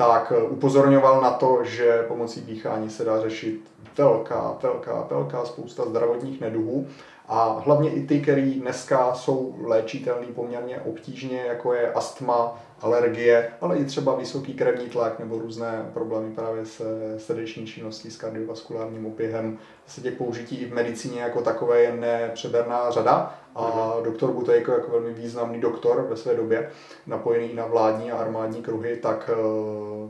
tak 0.07 0.33
eh, 0.37 0.43
upozorňoval 0.43 1.21
na 1.21 1.31
to, 1.31 1.63
že 1.63 2.05
pomocí 2.07 2.41
dýchání 2.41 2.89
se 2.89 3.05
dá 3.05 3.21
řešit 3.21 3.61
velká, 3.97 4.57
velká, 4.61 5.07
velká 5.09 5.45
spousta 5.45 5.85
zdravotních 5.85 6.41
neduhů. 6.41 6.87
A 7.27 7.61
hlavně 7.65 7.89
i 7.89 8.07
ty, 8.07 8.19
které 8.19 8.41
dneska 8.41 9.13
jsou 9.13 9.55
léčitelné 9.63 10.27
poměrně 10.27 10.81
obtížně, 10.81 11.41
jako 11.47 11.73
je 11.73 11.93
astma, 11.93 12.59
alergie, 12.81 13.51
ale 13.61 13.77
i 13.77 13.85
třeba 13.85 14.15
vysoký 14.15 14.53
krevní 14.53 14.89
tlak 14.89 15.19
nebo 15.19 15.39
různé 15.39 15.89
problémy 15.93 16.31
právě 16.31 16.65
se 16.65 16.83
srdeční 17.17 17.67
činností, 17.67 18.11
s 18.11 18.17
kardiovaskulárním 18.17 19.05
oběhem. 19.05 19.57
Se 19.87 20.01
těch 20.01 20.13
použití 20.13 20.55
i 20.55 20.65
v 20.65 20.73
medicíně 20.73 21.21
jako 21.21 21.41
takové 21.41 21.81
je 21.81 21.91
nepřeberná 21.91 22.91
řada 22.91 23.41
a 23.55 23.95
doktor 24.03 24.31
Butejko 24.31 24.71
jako 24.71 24.91
velmi 24.91 25.13
významný 25.13 25.61
doktor 25.61 26.07
ve 26.09 26.17
své 26.17 26.35
době, 26.35 26.69
napojený 27.07 27.53
na 27.53 27.65
vládní 27.65 28.11
a 28.11 28.17
armádní 28.17 28.61
kruhy, 28.61 28.95
tak 28.95 29.29
eh, 29.33 29.35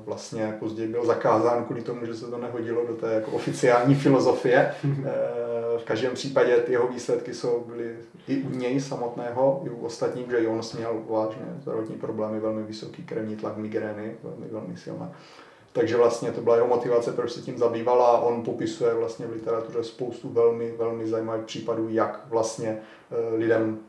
vlastně 0.06 0.56
později 0.60 0.88
byl 0.88 1.06
zakázán 1.06 1.66
kvůli 1.66 1.82
tomu, 1.82 2.06
že 2.06 2.13
se 2.13 2.28
to 2.28 2.38
nehodilo 2.38 2.88
do 2.88 2.94
té 2.94 3.13
jako 3.13 3.32
oficiální 3.32 3.96
filozofie. 3.96 4.74
Eh, 4.86 5.78
v 5.78 5.84
každém 5.84 6.13
případě 6.13 6.58
ty 6.58 6.72
jeho 6.72 6.88
výsledky 6.88 7.34
jsou 7.34 7.63
byly 7.68 7.96
i 8.28 8.42
u 8.42 8.50
něj 8.50 8.82
samotného, 8.82 9.62
i 9.66 9.70
u 9.70 9.86
ostatních, 9.86 10.30
že 10.30 10.38
i 10.38 10.48
on 10.48 10.62
měl 10.78 11.01
vážně 11.10 11.46
zdravotní 11.62 11.96
problémy, 11.96 12.40
velmi 12.40 12.61
vysoký 12.65 13.03
krevní 13.03 13.36
tlak, 13.36 13.58
migrény, 13.58 14.15
velmi, 14.24 14.48
velmi 14.48 14.77
silné. 14.77 15.12
Takže 15.74 15.98
vlastně 15.98 16.32
to 16.32 16.41
byla 16.41 16.56
jeho 16.56 16.68
motivace, 16.68 17.12
proč 17.12 17.32
se 17.32 17.41
tím 17.41 17.58
zabýval 17.58 18.01
a 18.01 18.20
on 18.20 18.44
popisuje 18.44 18.94
vlastně 18.94 19.27
v 19.27 19.32
literatuře 19.32 19.84
spoustu 19.84 20.30
velmi, 20.30 20.72
velmi 20.72 21.08
zajímavých 21.08 21.46
případů, 21.46 21.89
jak 21.89 22.22
vlastně 22.30 22.82
eh, 23.12 23.36
lidem, 23.36 23.80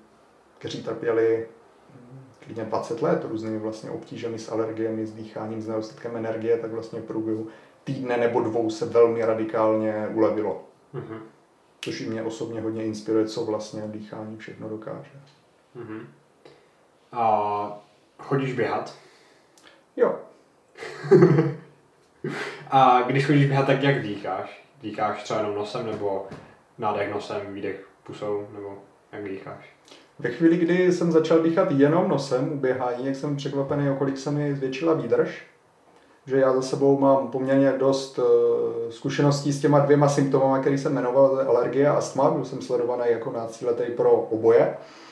kteří 0.58 0.82
trpěli 0.82 1.46
hm, 1.90 2.20
klidně 2.44 2.64
20 2.64 3.02
let 3.02 3.24
různými 3.24 3.58
vlastně 3.58 3.90
obtížemi 3.90 4.38
s 4.38 4.52
alergiemi, 4.52 5.06
s 5.06 5.12
dýcháním, 5.12 5.62
s 5.62 5.68
nedostatkem 5.68 6.16
energie, 6.16 6.58
tak 6.58 6.72
vlastně 6.72 7.00
v 7.00 7.04
průběhu 7.04 7.46
týdne 7.84 8.16
nebo 8.16 8.40
dvou 8.40 8.70
se 8.70 8.86
velmi 8.86 9.24
radikálně 9.24 10.08
ulevilo. 10.14 10.64
Mm-hmm. 10.94 11.18
Což 11.80 12.00
i 12.00 12.10
mě 12.10 12.22
osobně 12.22 12.60
hodně 12.60 12.84
inspiruje, 12.84 13.26
co 13.26 13.44
vlastně 13.44 13.82
dýchání 13.86 14.36
všechno 14.36 14.68
dokáže. 14.68 15.10
Mm-hmm. 15.76 16.06
A 17.12 17.81
chodíš 18.22 18.52
běhat? 18.52 18.94
Jo. 19.96 20.16
A 22.70 23.02
když 23.02 23.26
chodíš 23.26 23.46
běhat, 23.46 23.66
tak 23.66 23.82
jak 23.82 24.02
dýcháš? 24.02 24.64
Dýcháš 24.82 25.22
třeba 25.22 25.40
jenom 25.40 25.54
nosem, 25.54 25.86
nebo 25.86 26.26
nádech 26.78 27.10
nosem, 27.10 27.40
výdech 27.48 27.86
pusou, 28.06 28.46
nebo 28.54 28.78
jak 29.12 29.28
dýcháš? 29.28 29.74
Ve 30.18 30.30
chvíli, 30.30 30.56
kdy 30.56 30.92
jsem 30.92 31.12
začal 31.12 31.42
dýchat 31.42 31.70
jenom 31.70 32.08
nosem 32.08 32.52
u 32.52 32.56
běhání, 32.56 33.06
jak 33.06 33.16
jsem 33.16 33.36
překvapený, 33.36 33.90
o 33.90 33.94
kolik 33.94 34.18
se 34.18 34.30
mi 34.30 34.54
zvětšila 34.54 34.94
výdrž. 34.94 35.42
Že 36.26 36.36
já 36.36 36.54
za 36.54 36.62
sebou 36.62 36.98
mám 36.98 37.28
poměrně 37.28 37.72
dost 37.72 38.18
uh, 38.18 38.24
zkušeností 38.90 39.52
s 39.52 39.60
těma 39.60 39.78
dvěma 39.78 40.08
symptomy, 40.08 40.60
které 40.60 40.78
jsem 40.78 40.94
jmenoval, 40.94 41.44
alergie 41.48 41.88
a 41.88 41.92
astma. 41.92 42.30
Byl 42.30 42.44
jsem 42.44 42.62
sledovaný 42.62 43.04
jako 43.06 43.30
nácíletej 43.32 43.90
pro 43.90 44.12
oboje. 44.12 44.60
Mm-hmm. 44.60 45.11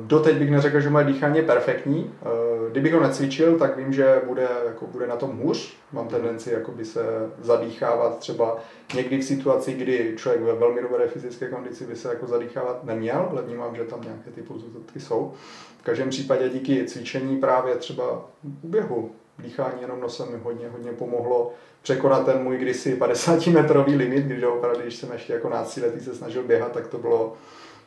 Doteď 0.00 0.36
bych 0.36 0.50
neřekl, 0.50 0.80
že 0.80 0.90
moje 0.90 1.04
dýchání 1.04 1.36
je 1.36 1.42
perfektní. 1.42 2.14
Eh, 2.22 2.26
kdybych 2.70 2.94
ho 2.94 3.00
necvičil, 3.00 3.58
tak 3.58 3.76
vím, 3.76 3.92
že 3.92 4.22
bude, 4.26 4.48
jako 4.66 4.86
bude 4.86 5.06
na 5.06 5.16
tom 5.16 5.36
hůř. 5.36 5.76
Mám 5.92 6.04
mhm. 6.04 6.14
tendenci 6.14 6.52
jakoby 6.52 6.84
se 6.84 7.00
zadýchávat 7.40 8.18
třeba 8.18 8.56
někdy 8.94 9.18
v 9.18 9.24
situaci, 9.24 9.72
kdy 9.72 10.14
člověk 10.16 10.42
ve 10.42 10.54
velmi 10.54 10.82
dobré 10.82 11.08
fyzické 11.08 11.48
kondici 11.48 11.84
by 11.84 11.96
se 11.96 12.08
jako 12.08 12.26
zadýchávat 12.26 12.84
neměl, 12.84 13.28
ale 13.30 13.42
vnímám, 13.42 13.76
že 13.76 13.84
tam 13.84 14.00
nějaké 14.02 14.30
ty 14.30 14.42
pozůstatky 14.42 15.00
jsou. 15.00 15.32
V 15.80 15.82
každém 15.82 16.10
případě 16.10 16.48
díky 16.48 16.84
cvičení 16.84 17.36
právě 17.36 17.74
třeba 17.74 18.30
u 18.62 18.68
běhu, 18.68 19.10
dýchání 19.38 19.80
jenom 19.80 20.00
nosem 20.00 20.32
mi 20.32 20.38
hodně, 20.42 20.68
hodně 20.68 20.92
pomohlo 20.92 21.52
překonat 21.82 22.24
ten 22.24 22.42
můj 22.42 22.56
kdysi 22.56 22.96
50 22.96 23.46
metrový 23.46 23.96
limit, 23.96 24.24
když 24.24 24.42
opravdu, 24.42 24.80
když 24.82 24.96
jsem 24.96 25.12
ještě 25.12 25.32
jako 25.32 25.48
nácíletý 25.48 26.00
se 26.00 26.14
snažil 26.14 26.42
běhat, 26.42 26.72
tak 26.72 26.86
to 26.86 26.98
bylo 26.98 27.36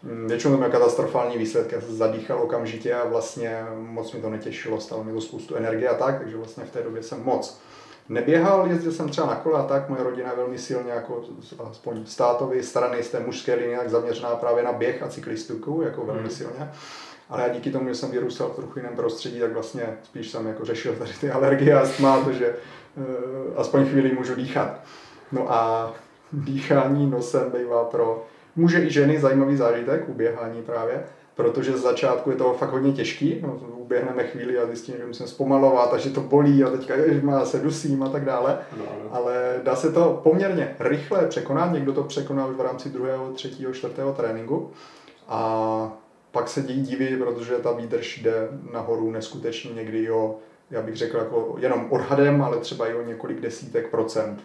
většinou 0.06 0.54
to 0.54 0.58
měl 0.58 0.70
katastrofální 0.70 1.38
výsledky, 1.38 1.76
já 1.76 1.82
jsem 1.82 1.96
zadýchal 1.96 2.44
okamžitě 2.44 2.94
a 2.94 3.08
vlastně 3.08 3.66
moc 3.76 4.14
mi 4.14 4.22
to 4.22 4.30
netěšilo, 4.30 4.82
stalo 4.82 5.04
mi 5.04 5.14
to 5.14 5.22
spoustu 5.22 5.56
energie 5.56 5.90
a 5.90 5.94
tak, 5.94 6.20
takže 6.20 6.38
vlastně 6.38 6.64
v 6.64 6.72
té 6.72 6.84
době 6.84 7.04
jsem 7.04 7.24
moc 7.24 7.62
neběhal, 8.10 8.68
jezdil 8.68 8.92
jsem 8.92 9.10
třeba 9.10 9.28
na 9.28 9.36
kole 9.36 9.60
a 9.60 9.64
tak, 9.64 9.90
moje 9.90 10.04
rodina 10.04 10.30
je 10.30 10.38
velmi 10.38 10.58
silně, 10.58 10.92
jako 10.92 11.24
aspoň 11.72 12.06
státový 12.06 12.64
strany 12.64 13.04
z 13.04 13.10
té 13.10 13.20
mužské 13.20 13.54
linie, 13.54 13.78
tak 13.78 13.90
zaměřená 13.90 14.30
právě 14.30 14.64
na 14.64 14.72
běh 14.72 15.04
a 15.04 15.10
cyklistiku, 15.10 15.82
jako 15.82 16.06
velmi 16.06 16.22
hmm. 16.22 16.30
silně. 16.30 16.72
Ale 17.30 17.42
já 17.42 17.50
díky 17.50 17.72
tomu, 17.72 17.90
že 17.90 17.96
jsem 17.96 18.12
vyrůstal 18.12 18.50
v 18.50 18.56
trochu 18.56 18.80
jiném 18.80 18.96
prostředí, 18.96 19.40
tak 19.40 19.54
vlastně 19.54 19.98
spíš 20.04 20.32
jsem 20.32 20.48
jako 20.48 20.66
řešil 20.66 20.96
tady 20.96 21.12
ty 21.22 21.32
alergie 21.32 21.76
a 21.76 21.82
astma, 21.82 22.24
to, 22.24 22.32
že 22.32 22.56
uh, 22.96 23.06
aspoň 23.56 23.86
chvíli 23.86 24.14
můžu 24.14 24.36
dýchat. 24.36 24.80
No 25.32 25.54
a 25.54 25.94
dýchání 26.32 27.10
nosem 27.10 27.52
bývá 27.58 27.84
pro 27.84 28.26
muže 28.56 28.84
i 28.84 28.92
ženy 28.92 29.20
zajímavý 29.20 29.58
zážitek, 29.58 30.10
uběhání 30.10 30.62
právě, 30.62 31.04
protože 31.36 31.78
z 31.78 31.82
začátku 31.82 32.30
je 32.32 32.36
to 32.36 32.54
fakt 32.54 32.72
hodně 32.72 32.92
těžký, 32.92 33.40
no, 33.42 33.60
uběhneme 33.86 34.24
chvíli 34.24 34.58
a 34.58 34.66
zjistíme, 34.66 34.98
že 34.98 35.06
musím 35.06 35.28
zpomalovat 35.28 35.94
a 35.94 35.98
že 35.98 36.10
to 36.10 36.22
bolí 36.22 36.64
a 36.64 36.70
teďka 36.70 36.94
má 37.22 37.46
se 37.46 37.60
dusím 37.60 38.04
a 38.04 38.10
tak 38.10 38.26
dále, 38.26 38.60
no, 38.78 38.86
no. 39.04 39.16
ale 39.16 39.60
dá 39.64 39.76
se 39.76 39.92
to 39.92 40.22
poměrně 40.24 40.76
rychle 40.80 41.28
překonat, 41.28 41.72
někdo 41.72 41.94
to 41.94 42.04
překonal 42.04 42.52
už 42.52 42.58
v 42.58 42.62
rámci 42.62 42.90
druhého, 42.90 43.32
třetího, 43.34 43.74
čtvrtého 43.74 44.14
tréninku 44.14 44.72
a 45.28 45.92
pak 46.32 46.50
se 46.50 46.62
dějí 46.62 46.82
divy, 46.82 47.18
protože 47.18 47.56
ta 47.56 47.72
výdrž 47.72 48.18
jde 48.18 48.50
nahoru 48.74 49.12
neskutečně 49.12 49.74
někdy 49.74 50.12
o, 50.12 50.36
já 50.72 50.82
bych 50.82 50.96
řekl 50.96 51.18
jako 51.18 51.56
jenom 51.60 51.88
odhadem, 51.90 52.42
ale 52.42 52.58
třeba 52.58 52.88
i 52.88 52.94
o 52.94 53.02
několik 53.02 53.42
desítek 53.42 53.90
procent. 53.90 54.44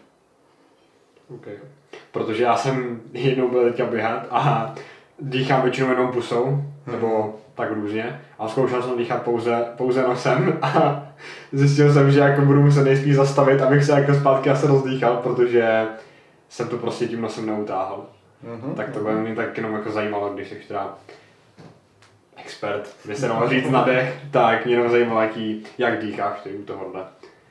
Okay. 1.35 1.55
Protože 2.13 2.43
já 2.43 2.57
jsem 2.57 3.01
jednou 3.13 3.49
byl 3.49 3.65
teďka 3.65 3.85
běhat 3.85 4.27
a 4.31 4.75
dýchám 5.21 5.63
většinou 5.63 5.91
jenom 5.91 6.13
pusou, 6.13 6.45
hmm. 6.45 6.65
nebo 6.87 7.35
tak 7.55 7.73
různě. 7.73 8.21
A 8.39 8.49
zkoušel 8.49 8.83
jsem 8.83 8.99
dýchat 8.99 9.23
pouze, 9.23 9.65
pouze 9.77 10.03
nosem 10.03 10.59
a 10.63 11.03
zjistil 11.53 11.93
jsem, 11.93 12.11
že 12.11 12.21
jako 12.21 12.41
budu 12.41 12.63
muset 12.63 12.85
nejspíš 12.85 13.17
zastavit, 13.17 13.63
abych 13.63 13.85
se 13.85 13.93
jako 13.93 14.15
zpátky 14.15 14.51
asi 14.51 14.67
rozdýchal, 14.67 15.17
protože 15.17 15.87
jsem 16.49 16.69
to 16.69 16.77
prostě 16.77 17.09
tím 17.09 17.21
nosem 17.21 17.47
neutáhl. 17.47 18.05
Mm-hmm. 18.45 18.75
Tak 18.75 18.91
to 18.91 19.01
bude 19.01 19.15
mě 19.15 19.35
tak 19.35 19.57
jenom 19.57 19.75
jako 19.75 19.91
zajímalo, 19.91 20.35
když 20.35 20.49
jsi 20.49 20.55
teda 20.69 20.99
expert, 22.37 22.97
by 23.05 23.15
se 23.15 23.29
dalo 23.29 23.49
říct 23.49 23.71
na 23.71 23.85
dech, 23.85 24.21
tak 24.31 24.67
mě 24.67 24.75
jenom 24.75 24.91
zajímalo, 24.91 25.23
jaký, 25.23 25.65
jak 25.79 26.01
dýcháš 26.01 26.41
ty 26.41 26.51
u 26.51 26.63
tohohle. 26.63 27.05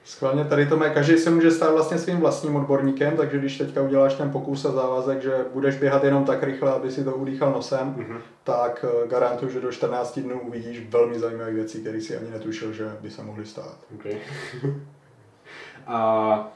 Schválně 0.10 0.46
tady 0.46 0.66
to 0.66 0.78
má, 0.78 0.90
každý 0.90 1.18
se 1.18 1.30
může 1.30 1.52
stát 1.52 1.72
vlastně 1.72 1.98
svým 1.98 2.18
vlastním 2.18 2.56
odborníkem, 2.56 3.18
takže 3.18 3.38
když 3.38 3.58
teďka 3.58 3.82
uděláš 3.82 4.14
ten 4.14 4.32
pokus 4.32 4.66
a 4.66 4.72
závazek, 4.72 5.22
že 5.22 5.46
budeš 5.54 5.78
běhat 5.78 6.04
jenom 6.04 6.26
tak 6.26 6.44
rychle, 6.44 6.72
aby 6.72 6.92
si 6.92 7.04
to 7.04 7.16
udýchal 7.16 7.52
nosem, 7.52 7.94
mm-hmm. 7.94 8.18
tak 8.44 8.86
eh, 8.88 9.08
garantuju, 9.08 9.52
že 9.52 9.62
do 9.62 9.72
14 9.72 10.20
dnů 10.20 10.40
uvidíš 10.40 10.90
velmi 10.90 11.20
zajímavé 11.20 11.52
věci, 11.52 11.82
které 11.82 12.02
si 12.02 12.18
ani 12.18 12.30
netušil, 12.32 12.74
že 12.74 12.98
by 13.02 13.10
se 13.12 13.24
mohly 13.24 13.46
stát. 13.46 13.78
Okay. 13.96 14.18
a 15.88 16.52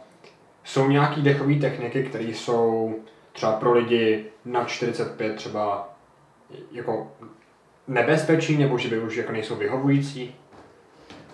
jsou 0.63 0.89
nějaké 0.89 1.21
dechové 1.21 1.55
techniky, 1.55 2.03
které 2.03 2.25
jsou 2.25 2.95
třeba 3.31 3.51
pro 3.51 3.73
lidi 3.73 4.25
na 4.45 4.65
45 4.65 5.35
třeba 5.35 5.95
jako 6.71 7.11
nebezpečí, 7.87 8.57
nebo 8.57 8.77
že 8.77 8.89
by 8.89 8.99
už 8.99 9.15
jako 9.15 9.31
nejsou 9.31 9.55
vyhovující? 9.55 10.35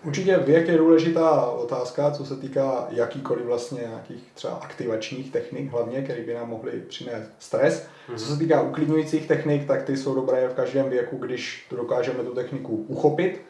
Určitě 0.03 0.37
věk 0.37 0.67
je 0.67 0.77
důležitá 0.77 1.45
otázka, 1.45 2.11
co 2.11 2.25
se 2.25 2.35
týká 2.35 2.87
jakýkoliv 2.89 3.45
vlastně 3.45 3.81
nějakých 3.81 4.31
třeba 4.33 4.53
aktivačních 4.53 5.31
technik, 5.31 5.71
hlavně, 5.71 6.01
které 6.01 6.21
by 6.21 6.33
nám 6.33 6.49
mohly 6.49 6.71
přinést 6.71 7.31
stres. 7.39 7.87
Mm-hmm. 8.09 8.17
Co 8.17 8.25
se 8.25 8.39
týká 8.39 8.61
uklidňujících 8.61 9.27
technik, 9.27 9.67
tak 9.67 9.83
ty 9.83 9.97
jsou 9.97 10.15
dobré 10.15 10.49
v 10.49 10.53
každém 10.53 10.89
věku, 10.89 11.17
když 11.17 11.67
dokážeme 11.71 12.23
tu 12.23 12.33
techniku 12.33 12.85
uchopit, 12.87 13.41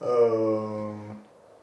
ehm, 0.00 1.18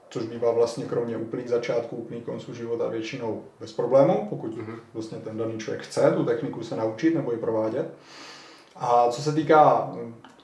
což 0.09 0.23
bývá 0.23 0.51
vlastně 0.51 0.85
kromě 0.85 1.17
úplných 1.17 1.49
začátků, 1.49 1.95
úplných 1.95 2.23
konců 2.23 2.53
života 2.53 2.87
většinou 2.87 3.43
bez 3.59 3.73
problémů, 3.73 4.27
pokud 4.29 4.57
mm-hmm. 4.57 4.79
vlastně 4.93 5.17
ten 5.17 5.37
daný 5.37 5.57
člověk 5.57 5.83
chce 5.83 6.11
tu 6.11 6.25
techniku 6.25 6.63
se 6.63 6.75
naučit 6.75 7.15
nebo 7.15 7.31
ji 7.31 7.37
provádět. 7.37 7.93
A 8.75 9.09
co 9.09 9.21
se 9.21 9.31
týká 9.31 9.91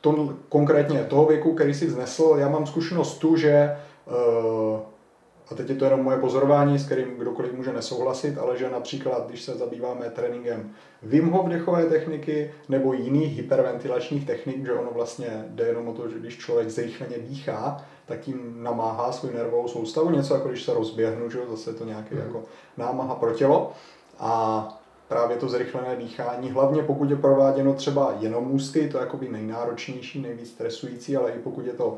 to, 0.01 0.33
konkrétně 0.49 1.03
toho 1.03 1.25
věku, 1.25 1.53
který 1.53 1.73
si 1.73 1.85
vznesl, 1.85 2.35
já 2.37 2.49
mám 2.49 2.65
zkušenost 2.65 3.17
tu, 3.17 3.35
že 3.35 3.77
uh, 4.05 4.79
a 5.51 5.55
teď 5.55 5.69
je 5.69 5.75
to 5.75 5.85
jenom 5.85 6.03
moje 6.03 6.17
pozorování, 6.17 6.79
s 6.79 6.85
kterým 6.85 7.17
kdokoliv 7.17 7.53
může 7.53 7.73
nesouhlasit, 7.73 8.37
ale 8.37 8.57
že 8.57 8.69
například, 8.69 9.27
když 9.27 9.41
se 9.41 9.53
zabýváme 9.55 10.09
tréninkem 10.09 10.71
Wim 11.03 11.29
Hof 11.29 11.47
dechové 11.47 11.85
techniky 11.85 12.51
nebo 12.69 12.93
jiných 12.93 13.37
hyperventilačních 13.37 14.27
technik, 14.27 14.65
že 14.65 14.73
ono 14.73 14.91
vlastně 14.93 15.45
jde 15.49 15.65
jenom 15.65 15.87
o 15.87 15.93
to, 15.93 16.09
že 16.09 16.19
když 16.19 16.37
člověk 16.37 16.69
zrychleně 16.69 17.17
dýchá, 17.17 17.85
tak 18.05 18.19
tím 18.19 18.63
namáhá 18.63 19.11
svou 19.11 19.29
nervovou 19.29 19.67
soustavu, 19.67 20.09
něco 20.09 20.33
jako 20.33 20.49
když 20.49 20.63
se 20.63 20.73
rozběhnu, 20.73 21.29
že 21.29 21.39
zase 21.49 21.69
je 21.69 21.73
to 21.73 21.85
nějaký 21.85 22.15
mm. 22.15 22.21
jako 22.21 22.43
námaha 22.77 23.15
pro 23.15 23.33
tělo. 23.33 23.71
A 24.19 24.80
právě 25.11 25.37
to 25.37 25.49
zrychlené 25.49 25.95
dýchání, 25.95 26.51
hlavně 26.51 26.83
pokud 26.83 27.09
je 27.09 27.15
prováděno 27.15 27.73
třeba 27.73 28.15
jenom 28.19 28.51
ústy, 28.51 28.89
to 28.89 28.97
je 28.97 29.01
jakoby 29.01 29.29
nejnáročnější, 29.29 30.21
nejvíc 30.21 30.49
stresující, 30.49 31.17
ale 31.17 31.31
i 31.31 31.39
pokud 31.39 31.65
je 31.65 31.73
to 31.73 31.97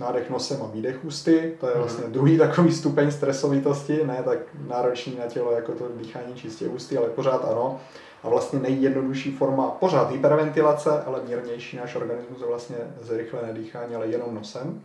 nádech 0.00 0.30
nosem 0.30 0.62
a 0.62 0.66
výdech 0.66 1.04
ústy, 1.04 1.56
to 1.60 1.66
je 1.66 1.72
mhm. 1.72 1.82
vlastně 1.82 2.04
druhý 2.08 2.38
takový 2.38 2.72
stupeň 2.72 3.10
stresovitosti, 3.10 4.00
ne 4.06 4.22
tak 4.24 4.38
náročný 4.68 5.16
na 5.18 5.26
tělo 5.26 5.52
jako 5.52 5.72
to 5.72 5.88
dýchání 5.96 6.34
čistě 6.34 6.68
ústy, 6.68 6.98
ale 6.98 7.08
pořád 7.08 7.44
ano. 7.44 7.80
A 8.22 8.28
vlastně 8.28 8.58
nejjednodušší 8.58 9.32
forma, 9.32 9.70
pořád 9.70 10.10
hyperventilace, 10.10 11.02
ale 11.02 11.20
mírnější 11.28 11.76
náš 11.76 11.94
organismus 11.94 12.40
je 12.40 12.46
vlastně 12.46 12.76
zrychlené 13.00 13.52
dýchání, 13.52 13.94
ale 13.94 14.06
jenom 14.06 14.34
nosem. 14.34 14.80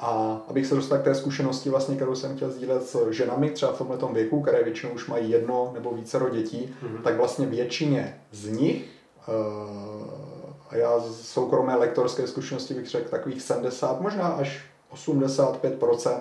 A 0.00 0.40
abych 0.48 0.66
se 0.66 0.74
dostal 0.74 0.98
k 0.98 1.02
té 1.02 1.14
zkušenosti, 1.14 1.70
vlastně, 1.70 1.96
kterou 1.96 2.14
jsem 2.14 2.36
chtěl 2.36 2.50
sdílet 2.50 2.82
s 2.82 3.10
ženami, 3.10 3.50
třeba 3.50 3.72
v 3.72 3.78
tomto 3.78 4.08
věku, 4.08 4.40
které 4.42 4.62
většinou 4.62 4.92
už 4.92 5.06
mají 5.06 5.30
jedno 5.30 5.70
nebo 5.74 5.94
vícero 5.94 6.28
dětí, 6.28 6.74
mm-hmm. 6.82 7.02
tak 7.02 7.16
vlastně 7.16 7.46
většině 7.46 8.20
z 8.32 8.48
nich, 8.48 8.88
eh, 9.28 10.40
a 10.70 10.76
já 10.76 10.98
z 10.98 11.28
soukromé 11.28 11.76
lektorské 11.76 12.26
zkušenosti 12.26 12.74
bych 12.74 12.86
řekl 12.86 13.08
takových 13.08 13.42
70, 13.42 14.00
možná 14.00 14.26
až 14.26 14.64
85% 14.94 16.20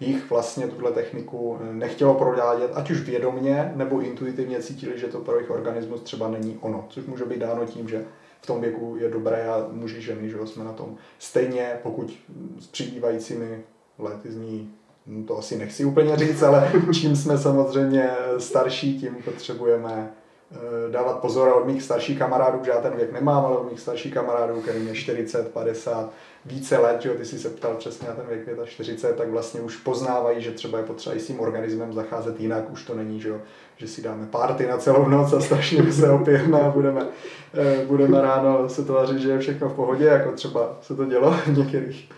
jich 0.00 0.30
vlastně 0.30 0.66
tuhle 0.66 0.92
techniku 0.92 1.58
nechtělo 1.72 2.14
prodávat, 2.14 2.70
ať 2.74 2.90
už 2.90 3.00
vědomně 3.00 3.72
nebo 3.76 4.00
intuitivně 4.00 4.62
cítili, 4.62 4.98
že 4.98 5.06
to 5.06 5.18
pro 5.18 5.34
jejich 5.36 5.50
organismus 5.50 6.00
třeba 6.00 6.28
není 6.28 6.58
ono, 6.60 6.86
což 6.88 7.06
může 7.06 7.24
být 7.24 7.38
dáno 7.38 7.66
tím, 7.66 7.88
že 7.88 8.04
v 8.40 8.46
tom 8.46 8.60
věku 8.60 8.96
je 9.00 9.10
dobré 9.10 9.48
a 9.48 9.66
muži, 9.72 10.00
ženy, 10.00 10.30
že 10.30 10.36
jsme 10.44 10.64
na 10.64 10.72
tom 10.72 10.96
stejně, 11.18 11.80
pokud 11.82 12.18
s 12.58 12.66
přibývajícími 12.66 13.62
lety 13.98 14.32
zní 14.32 14.74
hm, 15.06 15.24
to 15.24 15.38
asi 15.38 15.58
nechci 15.58 15.84
úplně 15.84 16.16
říct, 16.16 16.42
ale 16.42 16.72
čím 16.92 17.16
jsme 17.16 17.38
samozřejmě 17.38 18.10
starší, 18.38 19.00
tím 19.00 19.16
potřebujeme 19.24 20.12
eh, 20.52 20.90
dávat 20.90 21.18
pozor. 21.18 21.52
Od 21.56 21.66
mých 21.66 21.82
starších 21.82 22.18
kamarádů, 22.18 22.64
že 22.64 22.70
já 22.70 22.80
ten 22.80 22.96
věk 22.96 23.12
nemám, 23.12 23.44
ale 23.44 23.56
od 23.56 23.70
mých 23.70 23.80
starších 23.80 24.14
kamarádů, 24.14 24.60
kterým 24.60 24.88
je 24.88 24.94
40, 24.94 25.52
50, 25.52 26.12
více 26.48 26.78
let, 26.78 27.02
že 27.02 27.08
jo, 27.08 27.14
ty 27.14 27.24
jsi 27.24 27.38
se 27.38 27.50
ptal 27.50 27.74
přesně 27.74 28.08
na 28.08 28.14
ten 28.14 28.26
věk 28.26 28.66
45, 28.66 29.16
tak 29.16 29.30
vlastně 29.30 29.60
už 29.60 29.76
poznávají, 29.76 30.42
že 30.42 30.50
třeba 30.50 30.78
je 30.78 30.84
potřeba 30.84 31.16
i 31.16 31.20
s 31.20 31.26
tím 31.26 31.40
organismem 31.40 31.92
zacházet 31.92 32.40
jinak, 32.40 32.70
už 32.70 32.84
to 32.84 32.94
není, 32.94 33.20
že 33.20 33.28
jo, 33.28 33.40
že 33.76 33.88
si 33.88 34.02
dáme 34.02 34.26
párty 34.26 34.66
na 34.66 34.76
celou 34.76 35.08
noc 35.08 35.32
a 35.32 35.40
strašně 35.40 35.92
se 35.92 36.10
opijeme 36.10 36.60
a 36.60 36.70
budeme, 36.70 37.06
eh, 37.54 37.84
budeme 37.86 38.20
ráno 38.20 38.68
se 38.68 38.84
tvářit, 38.84 39.18
že 39.18 39.30
je 39.30 39.38
všechno 39.38 39.68
v 39.68 39.74
pohodě, 39.74 40.04
jako 40.04 40.32
třeba 40.32 40.78
se 40.82 40.96
to 40.96 41.04
dělo 41.04 41.30
v 41.32 41.56
některých, 41.56 42.10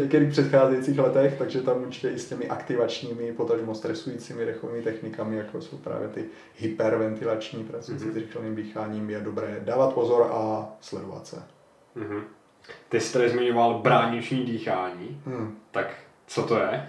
některých 0.00 0.30
předcházejících 0.30 0.98
letech, 0.98 1.34
takže 1.38 1.62
tam 1.62 1.82
určitě 1.82 2.08
i 2.08 2.18
s 2.18 2.28
těmi 2.28 2.48
aktivačními, 2.48 3.32
potažmo 3.32 3.74
stresujícími 3.74 4.46
dechovými 4.46 4.82
technikami, 4.82 5.36
jako 5.36 5.60
jsou 5.60 5.76
právě 5.76 6.08
ty 6.08 6.24
hyperventilační, 6.56 7.64
pracující 7.64 8.04
mm-hmm. 8.04 8.12
s 8.12 8.16
rychlým 8.16 8.56
dýcháním, 8.56 9.10
je 9.10 9.20
dobré 9.20 9.60
dávat 9.64 9.92
pozor 9.94 10.30
a 10.32 10.68
sledovat 10.80 11.26
se. 11.26 11.36
Mm-hmm. 11.96 12.35
Ty 12.88 13.00
jsi 13.00 13.12
tady 13.12 13.30
zmiňoval 13.30 13.78
brániční 13.78 14.44
dýchání, 14.44 15.20
hmm. 15.26 15.58
tak 15.70 15.94
co 16.26 16.42
to 16.42 16.58
je? 16.58 16.86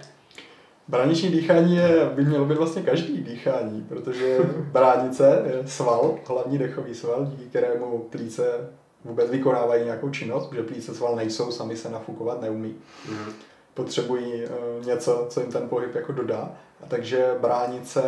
Brániční 0.88 1.28
dýchání 1.28 1.76
je, 1.76 2.10
by 2.14 2.24
mělo 2.24 2.44
být 2.44 2.58
vlastně 2.58 2.82
každý 2.82 3.22
dýchání, 3.22 3.86
protože 3.88 4.38
bránice 4.72 5.42
je 5.46 5.68
sval, 5.68 6.18
hlavní 6.28 6.58
dechový 6.58 6.94
sval, 6.94 7.26
díky 7.26 7.44
kterému 7.44 7.98
plíce 7.98 8.70
vůbec 9.04 9.30
vykonávají 9.30 9.84
nějakou 9.84 10.10
činnost, 10.10 10.46
protože 10.46 10.62
plíce 10.62 10.94
sval 10.94 11.16
nejsou, 11.16 11.52
sami 11.52 11.76
se 11.76 11.90
nafukovat 11.90 12.40
neumí. 12.40 12.74
Mm. 13.08 13.32
Potřebují 13.74 14.44
uh, 14.44 14.86
něco, 14.86 15.26
co 15.28 15.40
jim 15.40 15.52
ten 15.52 15.68
pohyb 15.68 15.94
jako 15.94 16.12
dodá. 16.12 16.52
A 16.82 16.86
takže 16.88 17.34
bránice 17.40 18.02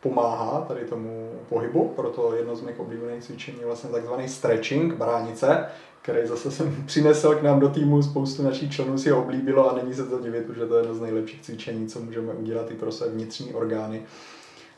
pomáhá 0.00 0.60
tady 0.68 0.84
tomu 0.84 1.32
pohybu, 1.48 1.92
proto 1.96 2.34
jedno 2.34 2.56
z 2.56 2.62
mých 2.62 2.80
oblíbených 2.80 3.22
cvičení 3.24 3.60
je 3.60 3.66
vlastně 3.66 3.90
takzvaný 3.90 4.28
stretching 4.28 4.94
bránice, 4.94 5.66
který 6.04 6.26
zase 6.26 6.50
jsem 6.50 6.84
přinesl 6.86 7.34
k 7.34 7.42
nám 7.42 7.60
do 7.60 7.68
týmu, 7.68 8.02
spoustu 8.02 8.42
našich 8.42 8.72
členů 8.72 8.98
si 8.98 9.10
ho 9.10 9.22
oblíbilo 9.22 9.70
a 9.70 9.74
není 9.74 9.94
se 9.94 10.04
to 10.06 10.18
divit, 10.18 10.46
protože 10.46 10.66
to 10.66 10.76
je 10.76 10.80
jedno 10.80 10.94
z 10.94 11.00
nejlepších 11.00 11.42
cvičení, 11.42 11.86
co 11.86 12.00
můžeme 12.00 12.32
udělat 12.32 12.70
i 12.70 12.74
pro 12.74 12.92
své 12.92 13.08
vnitřní 13.08 13.54
orgány. 13.54 14.02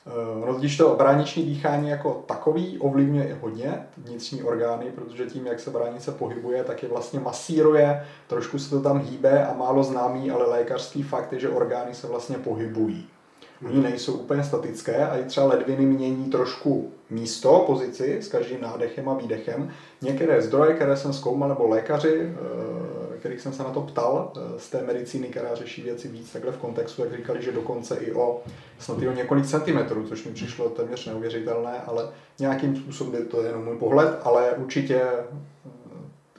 Eh, 0.06 0.42
ono 0.42 0.54
totiž 0.54 0.76
to 0.76 0.95
brániční 0.99 1.45
dýchání 1.45 1.88
jako 1.88 2.25
takový 2.26 2.78
ovlivňuje 2.78 3.28
i 3.28 3.37
hodně 3.40 3.87
vnitřní 3.97 4.42
orgány, 4.42 4.87
protože 4.95 5.26
tím, 5.26 5.47
jak 5.47 5.61
se 5.61 5.71
bránice 5.71 6.12
pohybuje, 6.12 6.64
tak 6.64 6.83
je 6.83 6.88
vlastně 6.88 7.21
masíruje, 7.21 8.06
trošku 8.26 8.59
se 8.59 8.71
to 8.71 8.80
tam 8.80 8.99
hýbe 8.99 9.47
a 9.47 9.54
málo 9.54 9.83
známý, 9.83 10.30
ale 10.30 10.47
lékařský 10.47 11.02
fakt 11.02 11.33
je, 11.33 11.40
že 11.40 11.49
orgány 11.49 11.95
se 11.95 12.06
vlastně 12.06 12.38
pohybují. 12.38 13.06
Oni 13.64 13.82
nejsou 13.82 14.12
úplně 14.12 14.44
statické 14.44 15.08
a 15.08 15.16
i 15.16 15.25
třeba 15.25 15.46
ledviny 15.46 15.86
mění 15.86 16.25
trošku 16.25 16.92
místo, 17.10 17.64
pozici 17.66 18.18
s 18.20 18.28
každým 18.28 18.60
nádechem 18.60 19.08
a 19.08 19.14
výdechem. 19.14 19.70
Některé 20.02 20.42
zdroje, 20.42 20.75
které 20.75 20.96
jsem 20.96 21.12
zkoumal, 21.12 21.48
nebo 21.48 21.68
lékaři, 21.68 22.34
eh, 23.14 23.18
kterých 23.18 23.40
jsem 23.40 23.52
se 23.52 23.62
na 23.62 23.70
to 23.70 23.80
ptal, 23.80 24.32
eh, 24.36 24.60
z 24.60 24.70
té 24.70 24.82
medicíny, 24.82 25.28
která 25.28 25.54
řeší 25.54 25.82
věci 25.82 26.08
víc 26.08 26.32
takhle 26.32 26.52
v 26.52 26.56
kontextu, 26.56 27.04
jak 27.04 27.16
říkali, 27.16 27.42
že 27.42 27.52
dokonce 27.52 27.96
i 27.96 28.12
o 28.12 28.40
snad 28.78 29.02
i 29.02 29.08
o 29.08 29.12
několik 29.12 29.46
centimetrů, 29.46 30.06
což 30.08 30.25
mi 30.25 30.32
přišlo 30.32 30.68
téměř 30.68 31.06
neuvěřitelné, 31.06 31.80
ale 31.86 32.08
nějakým 32.38 32.76
způsobem 32.76 33.26
to 33.26 33.40
je 33.40 33.48
jenom 33.48 33.64
můj 33.64 33.76
pohled, 33.76 34.18
ale 34.22 34.52
určitě 34.52 35.02
eh, 35.02 35.25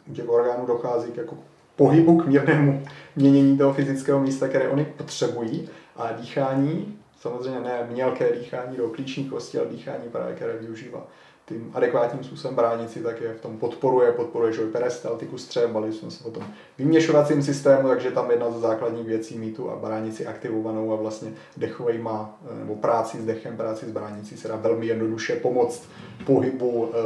u 0.09 0.13
těch 0.13 0.29
orgánů 0.29 0.65
dochází 0.65 1.11
k 1.11 1.17
jako 1.17 1.37
pohybu, 1.75 2.17
k 2.17 2.25
mírnému 2.25 2.83
měnění 3.15 3.57
toho 3.57 3.73
fyzického 3.73 4.19
místa, 4.19 4.47
které 4.47 4.69
oni 4.69 4.85
potřebují. 4.85 5.69
A 5.95 6.11
dýchání 6.11 6.97
samozřejmě 7.19 7.59
ne 7.59 7.87
mělké 7.89 8.31
dýchání 8.35 8.77
do 8.77 8.89
klíčních 8.89 9.29
kostí, 9.29 9.57
ale 9.57 9.69
dýchání 9.69 10.09
právě, 10.09 10.35
které 10.35 10.57
využívá 10.57 11.07
tím 11.47 11.71
adekvátním 11.73 12.23
způsobem 12.23 12.55
bránit 12.55 12.91
si, 12.91 12.99
tak 12.99 13.21
je 13.21 13.33
v 13.33 13.41
tom 13.41 13.57
podporuje, 13.57 14.11
podporuje 14.11 14.53
že 14.53 14.61
peristaltiku 14.61 15.37
střev, 15.37 15.69
bali 15.69 15.93
jsme 15.93 16.11
se 16.11 16.23
o 16.23 16.31
tom 16.31 16.43
vyměšovacím 16.77 17.43
systému, 17.43 17.87
takže 17.87 18.11
tam 18.11 18.31
jedna 18.31 18.51
ze 18.51 18.59
základních 18.59 19.07
věcí 19.07 19.37
mít 19.37 19.55
tu 19.55 19.71
a 19.71 19.75
bránici 19.75 20.25
aktivovanou 20.25 20.93
a 20.93 20.95
vlastně 20.95 21.31
dechovej 21.57 21.97
má, 21.97 22.37
eh, 22.51 22.59
nebo 22.59 22.75
práci 22.75 23.17
s 23.17 23.25
dechem, 23.25 23.57
práci 23.57 23.85
s 23.85 23.91
bránicí 23.91 24.37
se 24.37 24.47
dá 24.47 24.55
velmi 24.55 24.85
jednoduše 24.85 25.35
pomoct 25.35 25.87
pohybu 26.25 26.89
e, 26.93 26.97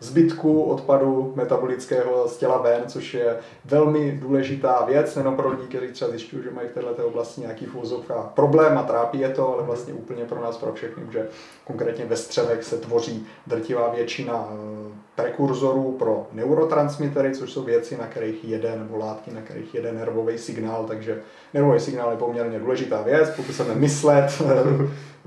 zbytku 0.00 0.62
odpadu 0.62 1.32
metabolického 1.36 2.28
z 2.28 2.36
těla 2.36 2.58
ven, 2.58 2.82
což 2.86 3.14
je 3.14 3.38
velmi 3.64 4.12
důležitá 4.12 4.84
věc, 4.84 5.16
nejen 5.16 5.36
pro 5.36 5.50
lidi, 5.50 5.62
kteří 5.68 5.92
třeba 5.92 6.10
zjišťují, 6.10 6.42
že 6.42 6.50
mají 6.50 6.68
v 6.68 6.72
této 6.72 7.06
oblasti 7.06 7.40
nějaký 7.40 7.66
fůzovka 7.66 8.32
problém 8.34 8.78
a 8.78 8.82
trápí 8.82 9.20
je 9.20 9.28
to, 9.28 9.54
ale 9.54 9.62
vlastně 9.62 9.94
úplně 9.94 10.24
pro 10.24 10.40
nás, 10.40 10.56
pro 10.56 10.72
všechny, 10.72 11.02
že 11.12 11.28
konkrétně 11.64 12.04
ve 12.04 12.16
střevech 12.16 12.64
se 12.64 12.76
tvoří 12.76 13.26
drtivá 13.46 13.73
většina 13.94 14.48
eh, 14.50 14.74
prekurzorů 15.14 15.96
pro 15.98 16.26
neurotransmitery, 16.32 17.34
což 17.34 17.52
jsou 17.52 17.62
věci, 17.62 17.96
na 17.96 18.06
kterých 18.06 18.44
jede, 18.44 18.76
nebo 18.78 18.96
látky, 18.96 19.30
na 19.30 19.40
kterých 19.40 19.74
jede 19.74 19.92
nervový 19.92 20.38
signál, 20.38 20.84
takže 20.88 21.20
nervový 21.54 21.80
signál 21.80 22.10
je 22.10 22.16
poměrně 22.16 22.58
důležitá 22.58 23.02
věc, 23.02 23.30
pokud 23.30 23.52
chceme 23.52 23.74
myslet, 23.74 24.42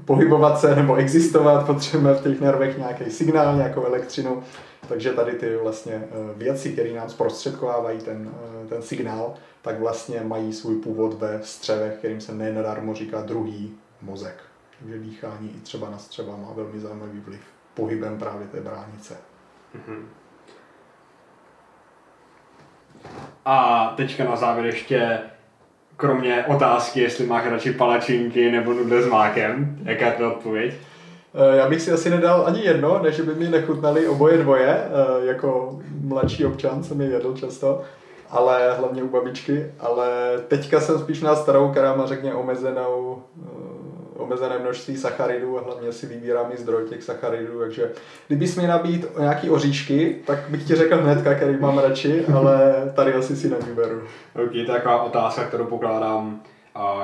pohybovat 0.05 0.59
se 0.59 0.75
nebo 0.75 0.95
existovat, 0.95 1.65
potřebujeme 1.65 2.19
v 2.19 2.23
těch 2.23 2.41
nervech 2.41 2.77
nějaký 2.77 3.11
signál, 3.11 3.55
nějakou 3.55 3.85
elektřinu, 3.85 4.43
takže 4.87 5.13
tady 5.13 5.31
ty 5.31 5.55
vlastně 5.55 5.93
eh, 5.93 6.07
věci, 6.35 6.73
které 6.73 6.93
nám 6.93 7.09
zprostředkovávají 7.09 7.99
ten, 7.99 8.31
eh, 8.63 8.67
ten 8.67 8.81
signál, 8.81 9.33
tak 9.61 9.79
vlastně 9.79 10.21
mají 10.21 10.53
svůj 10.53 10.75
původ 10.75 11.13
ve 11.13 11.39
střevech, 11.43 11.93
kterým 11.93 12.21
se 12.21 12.33
nenadarmo 12.33 12.93
říká 12.93 13.21
druhý 13.21 13.75
mozek. 14.01 14.35
Takže 14.79 14.99
dýchání 14.99 15.55
i 15.57 15.59
třeba 15.59 15.89
na 15.89 15.97
střeva 15.97 16.35
má 16.35 16.53
velmi 16.55 16.79
zajímavý 16.79 17.19
vliv 17.19 17.56
pohybem 17.77 18.19
právě 18.19 18.47
té 18.47 18.61
bránice. 18.61 19.17
Mm-hmm. 19.75 20.03
A 23.45 23.87
teďka 23.97 24.23
na 24.23 24.35
závěr 24.35 24.65
ještě 24.65 25.19
kromě 25.97 26.45
otázky, 26.47 27.01
jestli 27.01 27.25
máš 27.25 27.45
radši 27.45 27.73
palačinky 27.73 28.51
nebo 28.51 28.73
nudle 28.73 29.01
s 29.01 29.07
mákem, 29.07 29.77
jaká 29.83 30.05
je 30.05 30.11
to 30.11 30.33
odpověď? 30.33 30.73
Eh, 31.33 31.57
já 31.57 31.69
bych 31.69 31.81
si 31.81 31.91
asi 31.91 32.09
nedal 32.09 32.43
ani 32.47 32.65
jedno, 32.65 32.99
než 33.03 33.21
by 33.21 33.35
mi 33.35 33.49
nechutnali 33.49 34.07
oboje 34.07 34.37
dvoje. 34.37 34.67
Eh, 34.69 35.25
jako 35.25 35.79
mladší 36.01 36.45
občan 36.45 36.83
jsem 36.83 37.01
je 37.01 37.09
jedl 37.09 37.33
často, 37.33 37.81
ale 38.29 38.73
hlavně 38.77 39.03
u 39.03 39.07
babičky. 39.07 39.71
Ale 39.79 40.09
teďka 40.47 40.79
jsem 40.79 40.99
spíš 40.99 41.21
na 41.21 41.35
starou, 41.35 41.71
která 41.71 41.95
má 41.95 42.05
řekně 42.05 42.33
omezenou 42.33 43.23
eh, 43.43 43.76
omezené 44.17 44.59
množství 44.59 44.97
sacharidů 44.97 45.59
a 45.59 45.63
hlavně 45.63 45.91
si 45.91 46.05
vybírám 46.07 46.51
i 46.53 46.57
zdroj 46.57 46.83
těch 46.89 47.03
sacharidů, 47.03 47.59
takže 47.59 47.91
kdybys 48.27 48.55
mi 48.55 48.67
nabít 48.67 49.05
nějaký 49.19 49.49
oříšky, 49.49 50.15
tak 50.25 50.39
bych 50.49 50.63
ti 50.67 50.75
řekl 50.75 50.97
hnedka, 50.97 51.35
který 51.35 51.57
mám 51.57 51.77
radši, 51.77 52.25
ale 52.25 52.73
tady 52.95 53.13
asi 53.13 53.35
si 53.35 53.49
nevyberu. 53.49 54.01
Ok, 54.43 54.51
to 54.51 54.57
je 54.57 54.65
taková 54.65 55.03
otázka, 55.03 55.43
kterou 55.43 55.65
pokládám 55.65 56.41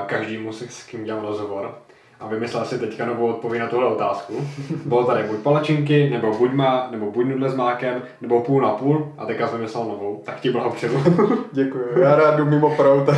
každému, 0.06 0.54
s 0.54 0.84
kým 0.84 1.04
dělám 1.04 1.26
rozhovor. 1.26 1.76
A 2.20 2.28
vymyslel 2.28 2.66
si 2.66 2.80
teďka 2.80 3.06
novou 3.06 3.28
odpověď 3.28 3.62
na 3.62 3.68
tuhle 3.68 3.86
otázku. 3.86 4.48
Bylo 4.86 5.04
tady 5.04 5.24
buď 5.24 5.40
palačinky, 5.40 6.10
nebo 6.10 6.34
buď, 6.38 6.52
má, 6.52 6.88
nebo 6.92 7.12
buď 7.12 7.26
nudle 7.26 7.50
s 7.50 7.56
mákem, 7.56 8.02
nebo 8.22 8.42
půl 8.42 8.62
na 8.62 8.70
půl, 8.70 9.14
a 9.18 9.26
teďka 9.26 9.48
jsem 9.48 9.58
vymyslel 9.58 9.84
novou. 9.84 10.22
Tak 10.26 10.40
ti 10.40 10.52
blahopřeju. 10.52 11.04
Děkuji. 11.52 11.86
Já 12.02 12.16
rád 12.16 12.36
jdu 12.36 12.46
mimo 12.46 12.76
prout 12.76 13.10
a 13.10 13.14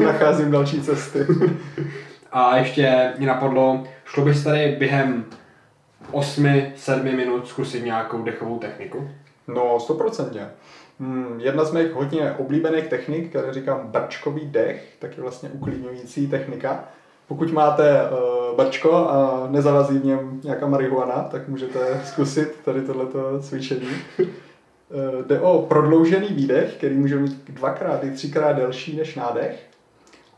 nacházím 0.04 0.50
další 0.50 0.82
cesty. 0.82 1.26
A 2.32 2.56
ještě 2.56 3.12
mě 3.18 3.26
napadlo, 3.26 3.84
šlo 4.04 4.24
bys 4.24 4.44
tady 4.44 4.76
během 4.78 5.24
8-7 6.12 7.16
minut 7.16 7.48
zkusit 7.48 7.84
nějakou 7.84 8.22
dechovou 8.22 8.58
techniku? 8.58 9.10
No, 9.48 9.80
stoprocentně. 9.80 10.48
Hmm, 11.00 11.40
jedna 11.40 11.64
z 11.64 11.72
mých 11.72 11.92
hodně 11.92 12.32
oblíbených 12.32 12.86
technik, 12.86 13.28
které 13.28 13.52
říkám 13.52 13.80
brčkový 13.84 14.46
dech, 14.46 14.96
tak 14.98 15.16
je 15.16 15.22
vlastně 15.22 15.48
uklidňující 15.48 16.26
technika. 16.26 16.84
Pokud 17.28 17.52
máte 17.52 18.02
uh, 18.02 18.56
brčko 18.56 18.94
a 18.94 19.46
nezavazí 19.50 19.98
v 19.98 20.04
něm 20.04 20.40
nějaká 20.44 20.66
marihuana, 20.66 21.28
tak 21.30 21.48
můžete 21.48 22.00
zkusit 22.04 22.60
tady 22.64 22.80
tohleto 22.80 23.40
cvičení. 23.40 23.88
Uh, 24.18 24.26
jde 25.26 25.40
o 25.40 25.62
prodloužený 25.62 26.28
výdech, 26.28 26.74
který 26.74 26.94
může 26.96 27.16
být 27.16 27.50
dvakrát 27.50 28.04
i 28.04 28.10
třikrát 28.10 28.52
delší 28.52 28.96
než 28.96 29.14
nádech 29.14 29.71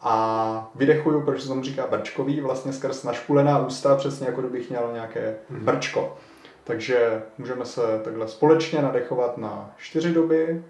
a 0.06 0.70
vydechuju, 0.74 1.20
protože 1.22 1.42
se 1.42 1.48
tomu 1.48 1.62
říká 1.62 1.86
brčkový, 1.90 2.40
vlastně 2.40 2.72
skrz 2.72 3.04
našpulená 3.04 3.66
ústa, 3.66 3.96
přesně 3.96 4.26
jako 4.26 4.40
kdybych 4.40 4.70
měl 4.70 4.90
nějaké 4.92 5.36
Mhm. 5.50 5.64
brčko. 5.64 6.16
Takže 6.64 7.22
můžeme 7.38 7.64
se 7.64 7.80
takhle 8.04 8.28
společně 8.28 8.82
nadechovat 8.82 9.38
na 9.38 9.70
čtyři 9.78 10.12
doby 10.12 10.64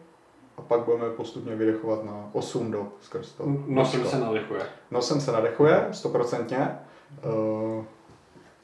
a 0.57 0.62
pak 0.62 0.81
budeme 0.81 1.11
postupně 1.11 1.57
vydechovat 1.57 2.05
na 2.05 2.29
8 2.33 2.70
dob 2.70 2.88
skrz 3.01 3.33
to. 3.33 3.44
Nosem 3.66 4.01
brčko. 4.01 4.16
se 4.16 4.25
nadechuje. 4.25 4.61
Nosem 4.90 5.20
se 5.20 5.33
nadechuje, 5.33 5.88
stoprocentně. 5.92 6.79
Eh, 7.25 7.85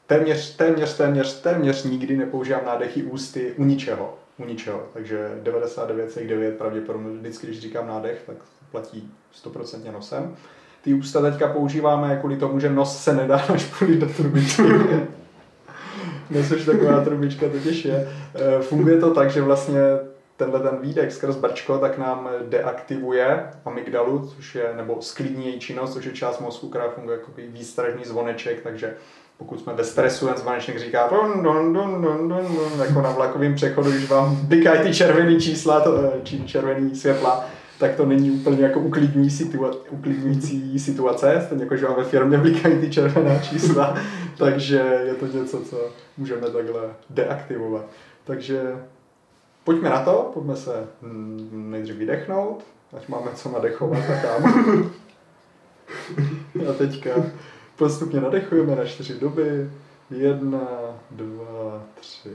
Téměř, 0.07 0.57
téměř, 0.57 0.97
téměř, 0.97 1.41
téměř 1.41 1.85
nikdy 1.85 2.17
nepoužívám 2.17 2.65
nádechy 2.65 3.03
ústy 3.03 3.55
u 3.57 3.65
ničeho. 3.65 4.15
U 4.39 4.45
ničeho. 4.45 4.83
Takže 4.93 5.41
99,9 5.43 6.53
pravděpodobně 6.57 7.11
vždycky, 7.19 7.47
když 7.47 7.61
říkám 7.61 7.87
nádech, 7.87 8.23
tak 8.27 8.37
platí 8.71 9.13
stoprocentně 9.33 9.93
nosem. 9.93 10.37
Ty 10.83 10.95
ústa 10.95 11.21
teďka 11.21 11.49
používáme 11.49 12.17
kvůli 12.17 12.37
tomu, 12.37 12.61
že 12.61 12.71
nos 12.71 13.03
se 13.03 13.15
nedá 13.15 13.45
našpulit 13.49 14.01
do 14.01 14.07
trubičky. 14.07 14.63
Nos 16.31 16.51
už 16.51 16.65
taková 16.65 17.01
trubička 17.05 17.49
totiž 17.49 17.85
je. 17.85 18.09
Eh, 18.35 18.63
Funguje 18.63 18.97
to 18.99 19.15
tak, 19.15 19.31
že 19.31 19.43
vlastně 19.43 19.81
tenhle 20.37 20.61
ten 20.61 20.79
výdech 20.81 21.13
skrz 21.13 21.37
brčko 21.37 21.79
tak 21.79 21.99
nám 21.99 22.29
deaktivuje 22.49 23.45
amygdalu, 23.65 24.33
což 24.37 24.55
je, 24.55 24.73
nebo 24.77 24.97
sklidní 25.01 25.47
její 25.47 25.61
činnost, 25.61 25.93
což 25.93 26.05
je 26.05 26.13
část 26.13 26.41
mozku, 26.41 26.69
která 26.69 26.89
funguje 26.89 27.19
jako 27.19 27.33
výstražný 27.49 28.05
zvoneček, 28.05 28.63
takže 28.63 28.95
pokud 29.39 29.61
jsme 29.61 29.75
ve 29.75 29.85
stresu, 29.85 30.27
ten 30.27 30.37
zvoneček 30.37 30.79
říká 30.79 31.09
dun, 31.09 31.43
dun, 31.43 31.73
dun, 31.73 32.03
dun, 32.03 32.29
dun, 32.29 32.47
jako 32.81 33.03
na 33.03 33.11
vlakovém 33.11 33.55
přechodu, 33.55 33.91
když 33.91 34.09
vám 34.09 34.37
blikají 34.37 34.81
ty 34.81 34.95
červený 34.95 35.41
čísla, 35.41 35.81
to, 35.81 36.05
eh, 36.05 36.21
či 36.23 36.45
červený 36.45 36.97
světla, 36.97 37.47
tak 37.81 37.97
to 37.97 38.07
není 38.07 38.31
úplně 38.31 38.63
jako 38.63 38.81
uklidňující, 38.81 39.45
situa- 39.45 39.77
uklidňující 39.91 40.79
situace, 40.79 41.43
stejně 41.47 41.65
jako, 41.65 41.77
že 41.77 41.87
vám 41.87 41.97
ve 41.97 42.05
firmě 42.05 42.39
blikají 42.39 42.79
ty 42.81 42.91
červená 42.91 43.39
čísla, 43.39 43.99
takže 44.39 44.77
je 45.07 45.15
to 45.15 45.27
něco, 45.27 45.61
co 45.61 45.91
můžeme 46.17 46.51
takhle 46.51 46.83
deaktivovat. 47.11 47.85
Takže 48.25 48.63
pojďme 49.65 49.91
na 49.91 50.05
to, 50.05 50.31
pojďme 50.35 50.57
se 50.57 50.87
nejdřív 51.53 51.97
vydechnout, 51.97 52.65
ať 52.97 53.09
máme 53.09 53.31
co 53.35 53.51
nadechovat, 53.53 54.07
tak 54.07 54.23
kam. 54.23 54.45
A 56.71 56.73
teďka 56.73 57.11
postupně 57.77 58.21
nadechujeme 58.21 58.77
na 58.77 58.85
čtyři 58.85 59.21
doby. 59.21 59.71
Jedna, 60.11 60.69
dva, 61.11 61.83
tři, 61.95 62.31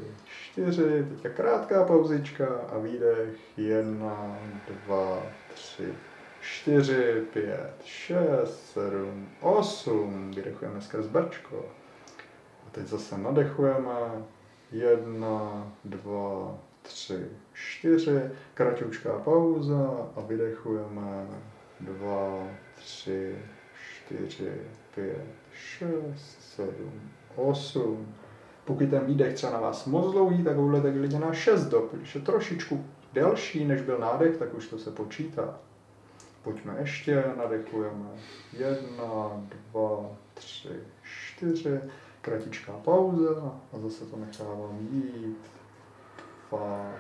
čtyři. 0.56 1.06
Teďka 1.10 1.30
krátká 1.30 1.84
pauzička 1.84 2.48
a 2.48 2.78
výdech. 2.78 3.58
Jedna, 3.58 4.38
dva, 4.68 5.24
tři, 5.54 5.94
čtyři, 6.42 7.24
pět, 7.34 7.74
šest, 7.84 8.70
sedm, 8.74 9.30
osm. 9.42 10.32
Vydechujeme 10.32 10.82
skrz 10.82 11.08
brčko. 11.08 11.66
A 12.68 12.70
teď 12.72 12.88
zase 12.88 13.18
nadechujeme. 13.18 14.26
Jedna, 14.72 15.72
dva, 15.86 16.58
tři, 16.82 17.28
čtyři. 17.54 18.22
Kratičká 18.54 19.20
pauza 19.20 20.10
a 20.16 20.22
vydechujeme. 20.22 21.28
Dva, 21.80 22.48
tři, 22.76 23.36
čtyři, 23.92 24.62
pět, 24.96 25.26
šest, 25.54 26.38
sedm, 26.56 27.12
osm. 27.36 28.16
Pokud 28.66 28.90
ten 28.90 29.06
výdech 29.06 29.34
třeba 29.34 29.54
na 29.54 29.60
vás 29.60 29.86
moc 29.86 30.12
dlouhý, 30.12 30.44
tak 30.44 30.56
ho 30.56 30.64
budete 30.64 30.92
klidně 30.92 31.20
na 31.20 31.34
6 31.34 31.66
dob. 31.66 31.94
Když 31.94 32.16
je 32.16 32.22
trošičku 32.22 32.86
delší, 33.14 33.66
než 33.66 33.82
byl 33.82 33.98
nádech, 33.98 34.38
tak 34.38 34.54
už 34.54 34.68
to 34.68 34.80
se 34.80 34.92
počítá. 34.92 35.60
Pojďme 36.44 36.76
ještě, 36.80 37.24
nadechujeme. 37.38 38.10
Jedna, 38.54 39.32
dva, 39.72 40.10
tři, 40.34 40.80
čtyři. 41.04 41.82
Kratičká 42.22 42.74
pauza 42.74 43.60
a 43.74 43.80
zase 43.80 44.06
to 44.06 44.18
nechávám 44.18 44.88
jít. 44.92 45.38
Dva, 46.50 46.92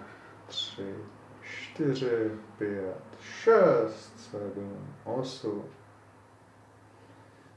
tři, 0.47 0.95
čtyři, 1.41 2.31
pět, 2.57 3.03
šest, 3.21 4.19
sedm, 4.31 4.87
osm. 5.03 5.63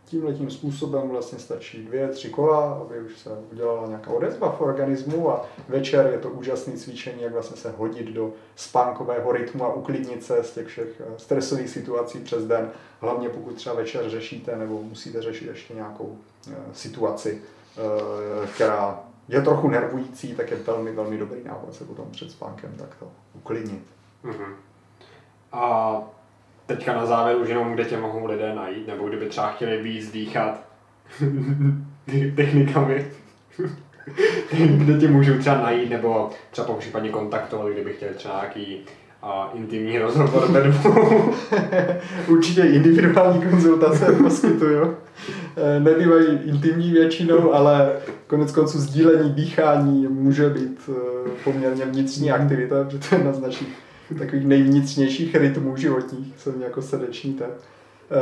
Tímhle 0.08 0.34
tím 0.34 0.50
způsobem 0.50 1.08
vlastně 1.08 1.38
stačí 1.38 1.84
dvě, 1.84 2.08
tři 2.08 2.28
kola, 2.28 2.72
aby 2.72 3.00
už 3.00 3.18
se 3.18 3.30
udělala 3.52 3.86
nějaká 3.86 4.10
odezva 4.10 4.52
v 4.52 4.60
organismu 4.60 5.30
a 5.30 5.46
večer 5.68 6.06
je 6.12 6.18
to 6.18 6.30
úžasné 6.30 6.72
cvičení, 6.76 7.22
jak 7.22 7.32
vlastně 7.32 7.56
se 7.56 7.70
hodit 7.70 8.06
do 8.06 8.32
spánkového 8.56 9.32
rytmu 9.32 9.64
a 9.64 9.74
uklidnit 9.74 10.24
se 10.24 10.44
z 10.44 10.54
těch 10.54 10.66
všech 10.66 10.88
eh, 11.00 11.18
stresových 11.18 11.70
situací 11.70 12.18
přes 12.18 12.46
den. 12.46 12.70
Hlavně 13.00 13.28
pokud 13.28 13.54
třeba 13.54 13.74
večer 13.74 14.10
řešíte 14.10 14.56
nebo 14.56 14.82
musíte 14.82 15.22
řešit 15.22 15.46
ještě 15.48 15.74
nějakou 15.74 16.18
eh, 16.50 16.54
situaci, 16.72 17.42
eh, 17.76 18.46
která 18.54 19.00
je 19.28 19.42
trochu 19.42 19.68
nervující, 19.68 20.34
tak 20.34 20.50
je 20.50 20.56
velmi, 20.56 20.92
velmi 20.92 21.18
dobrý 21.18 21.44
návod 21.44 21.74
se 21.74 21.84
potom 21.84 22.10
před 22.10 22.30
spánkem 22.30 22.72
takto 22.78 23.10
uklidnit. 23.34 23.82
Mhm. 24.22 24.54
A 25.52 26.02
teďka 26.68 26.94
na 26.94 27.06
závěr 27.06 27.36
už 27.36 27.48
jenom, 27.48 27.72
kde 27.72 27.84
tě 27.84 27.96
mohou 27.96 28.26
lidé 28.26 28.54
najít, 28.54 28.86
nebo 28.86 29.08
kdyby 29.08 29.26
třeba 29.26 29.48
chtěli 29.48 29.82
víc 29.82 30.12
dýchat 30.12 30.60
technikami, 32.36 33.06
kde 34.76 34.98
tě 34.98 35.08
můžou 35.08 35.38
třeba 35.38 35.60
najít, 35.60 35.90
nebo 35.90 36.30
třeba 36.50 36.66
po 36.66 36.74
případně 36.74 37.10
kontaktovat, 37.10 37.68
kdyby 37.68 37.92
chtěli 37.92 38.14
třeba 38.14 38.34
nějaký 38.34 38.80
a 39.22 39.50
intimní 39.54 39.98
rozhovor 39.98 40.50
ve. 40.50 40.74
Určitě 42.28 42.62
individuální 42.62 43.42
konzultace 43.42 44.12
poskytuju. 44.12 44.96
Eh, 45.56 45.80
Nebývají 45.80 46.26
intimní 46.44 46.92
většinou, 46.92 47.52
ale 47.54 47.92
konec 48.26 48.52
konců 48.52 48.78
sdílení 48.78 49.30
dýchání 49.30 50.08
může 50.08 50.50
být 50.50 50.90
eh, 50.90 51.30
poměrně 51.44 51.84
vnitřní 51.84 52.30
aktivita, 52.30 52.84
protože 52.84 52.98
to 52.98 53.14
je 53.14 53.18
jedna 53.18 53.32
z 53.32 53.40
našich 53.40 53.68
takových 54.14 54.46
nejvnitřnějších 54.46 55.34
rytmů 55.34 55.76
životních, 55.76 56.38
jsem 56.38 56.62
jako 56.62 56.82
srdeční 56.82 57.32
tep. 57.34 57.60
Eh, 58.10 58.20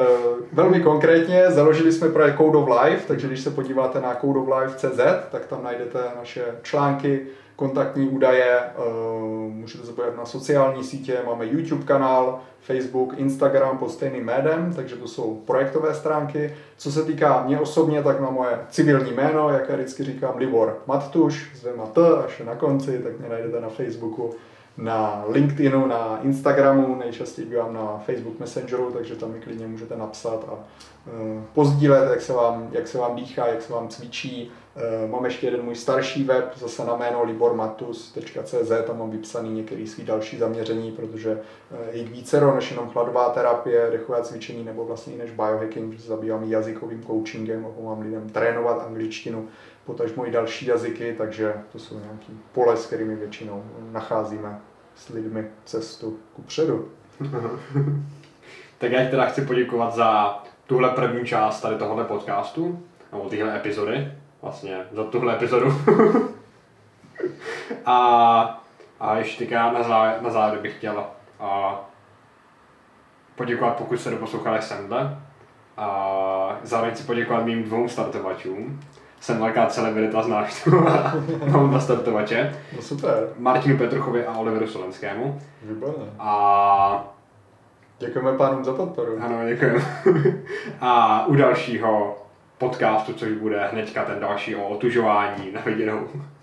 Velmi 0.53 0.81
konkrétně 0.81 1.51
založili 1.51 1.93
jsme 1.93 2.09
projekt 2.09 2.37
Code 2.37 2.59
of 2.59 2.69
Life, 2.83 3.09
takže 3.09 3.27
když 3.27 3.41
se 3.41 3.51
podíváte 3.51 4.01
na 4.01 4.15
codeoflife.cz, 4.15 5.01
tak 5.31 5.47
tam 5.47 5.65
najdete 5.65 5.99
naše 6.19 6.45
články, 6.63 7.27
kontaktní 7.57 8.09
údaje, 8.09 8.61
eh, 8.61 8.73
můžete 9.49 9.87
se 9.87 9.93
podívat 9.93 10.17
na 10.17 10.25
sociální 10.25 10.85
sítě, 10.85 11.19
máme 11.27 11.47
YouTube 11.47 11.85
kanál, 11.85 12.41
Facebook, 12.61 13.15
Instagram 13.17 13.79
pod 13.79 13.91
stejným 13.91 14.25
jménem, 14.25 14.73
takže 14.77 14.97
to 14.97 15.09
jsou 15.09 15.43
projektové 15.47 15.95
stránky. 15.95 16.55
Co 16.77 16.93
se 16.93 17.03
týká 17.05 17.43
mě 17.47 17.61
osobně, 17.61 18.03
tak 18.03 18.21
na 18.21 18.31
moje 18.31 18.59
civilní 18.71 19.13
jméno, 19.13 19.51
jak 19.51 19.69
já 19.69 19.77
vždycky 19.77 20.05
říkám, 20.05 20.37
Libor 20.37 20.79
Mattuš, 20.87 21.51
s 21.55 21.61
dvěma 21.61 21.87
T, 21.87 22.01
až 22.25 22.43
na 22.47 22.55
konci, 22.55 22.99
tak 22.99 23.21
mě 23.21 23.29
najdete 23.29 23.61
na 23.61 23.69
Facebooku, 23.69 24.31
na 24.79 25.25
LinkedInu, 25.29 25.87
na 25.87 26.21
Instagramu, 26.23 26.97
nejčastěji 26.97 27.49
bývám 27.49 27.75
na 27.75 28.03
Facebook 28.07 28.41
Messengeru, 28.41 28.91
takže 28.91 29.17
tam 29.17 29.33
mi 29.33 29.41
klidně 29.41 29.67
můžete 29.67 29.97
napsat 29.97 30.45
a 30.49 30.53
uh, 30.53 31.43
pozdílet, 31.55 32.11
jak 32.11 32.21
se, 32.21 32.33
vám, 32.33 32.69
jak 32.73 32.89
se 32.89 32.99
vám 32.99 33.17
dýchá, 33.17 33.47
jak 33.47 33.63
se 33.63 33.73
vám 33.73 33.89
cvičí. 33.89 34.51
Uh, 35.05 35.11
mám 35.11 35.25
ještě 35.25 35.47
jeden 35.47 35.63
můj 35.63 35.75
starší 35.75 36.25
web, 36.25 36.53
zase 36.57 36.85
na 36.85 36.97
jméno 36.97 37.25
libormatus.cz, 37.25 38.73
tam 38.87 38.99
mám 38.99 39.11
vypsaný 39.11 39.55
některé 39.55 39.87
svý 39.87 40.05
další 40.05 40.39
zaměření, 40.39 40.93
protože 40.93 41.33
uh, 41.33 41.79
je 41.93 42.05
vícero 42.05 42.55
než 42.55 42.71
jenom 42.71 42.89
chladová 42.89 43.29
terapie, 43.29 43.89
dechové 43.93 44.23
cvičení 44.23 44.65
nebo 44.65 44.85
vlastně 44.85 45.15
i 45.15 45.19
než 45.19 45.31
biohacking, 45.31 45.91
protože 45.91 46.03
se 46.03 46.09
zabývám 46.09 46.45
jazykovým 46.45 47.03
coachingem 47.03 47.67
a 47.67 47.69
pomáhám 47.69 48.01
lidem 48.01 48.29
trénovat 48.29 48.87
angličtinu, 48.87 49.49
potažmo 49.87 50.27
i 50.27 50.31
další 50.31 50.67
jazyky, 50.67 51.15
takže 51.19 51.55
to 51.73 51.79
jsou 51.79 52.01
nějaký 52.01 52.41
pole, 52.53 52.77
s 52.77 52.87
kterými 52.87 53.17
většinou 53.17 53.65
nacházíme 53.93 54.61
s 54.95 55.09
lidmi 55.09 55.47
cestu 55.65 56.19
ku 56.33 56.43
předu. 56.43 56.89
tak 58.79 58.93
já 58.93 59.11
teda 59.11 59.27
chci 59.27 59.43
poděkovat 59.43 59.95
za 59.95 60.39
tuhle 60.67 60.91
první 60.91 61.27
část 61.27 61.61
tady 61.61 61.77
tohohle 61.77 62.05
podcastu, 62.05 62.83
nebo 63.13 63.29
tyhle 63.29 63.57
epizody, 63.57 64.13
vlastně 64.43 64.87
za 64.93 65.05
tuhle 65.05 65.37
epizodu. 65.37 65.75
a, 67.85 68.65
a 69.01 69.19
ještě 69.19 69.39
teďka 69.39 69.73
na 69.73 69.83
závěr, 69.83 70.23
na 70.23 70.31
závěr 70.31 70.63
bych 70.63 70.77
chtěl 70.77 71.07
a, 71.41 71.81
poděkovat, 73.35 73.77
pokud 73.77 74.01
jste 74.01 74.11
doposlouchali 74.11 74.63
semhle. 74.63 75.19
A 75.77 76.59
zároveň 76.63 76.95
chci 76.95 77.05
poděkovat 77.05 77.45
mým 77.45 77.63
dvou 77.63 77.89
startovačům. 77.89 78.81
Jsem 79.21 79.39
velká 79.41 79.67
celebrita, 79.67 80.23
znáš 80.23 80.65
to, 80.65 80.71
mám 81.51 81.69
dva 81.71 81.81
startovače. 81.81 82.57
No 82.77 82.83
super, 82.83 83.29
Martinu 83.39 83.79
Petruchovi 83.79 84.27
a 84.27 84.39
Oliveru 84.39 84.67
Solenskému. 84.67 85.41
výborně. 85.63 86.05
A 86.19 87.05
Děkujeme 87.99 88.33
pánům 88.33 88.65
za 88.65 88.73
podporu. 88.73 89.19
ano, 89.21 89.37
děkuji. 89.49 89.83
a 90.81 91.27
u 91.27 91.35
dalšího 91.35 92.19
podcastu, 92.59 93.13
což 93.13 93.33
bude 93.33 93.69
hnedka 93.73 94.05
ten 94.05 94.21
další 94.21 94.57
o 94.57 94.69
otužování 94.69 95.53
na 95.53 95.61
viděnou. 95.61 96.01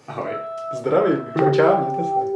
Ahoj. 0.08 0.32
Zdravím, 0.74 1.26
čau, 1.52 1.78
mějte 1.78 2.04
se. 2.04 2.33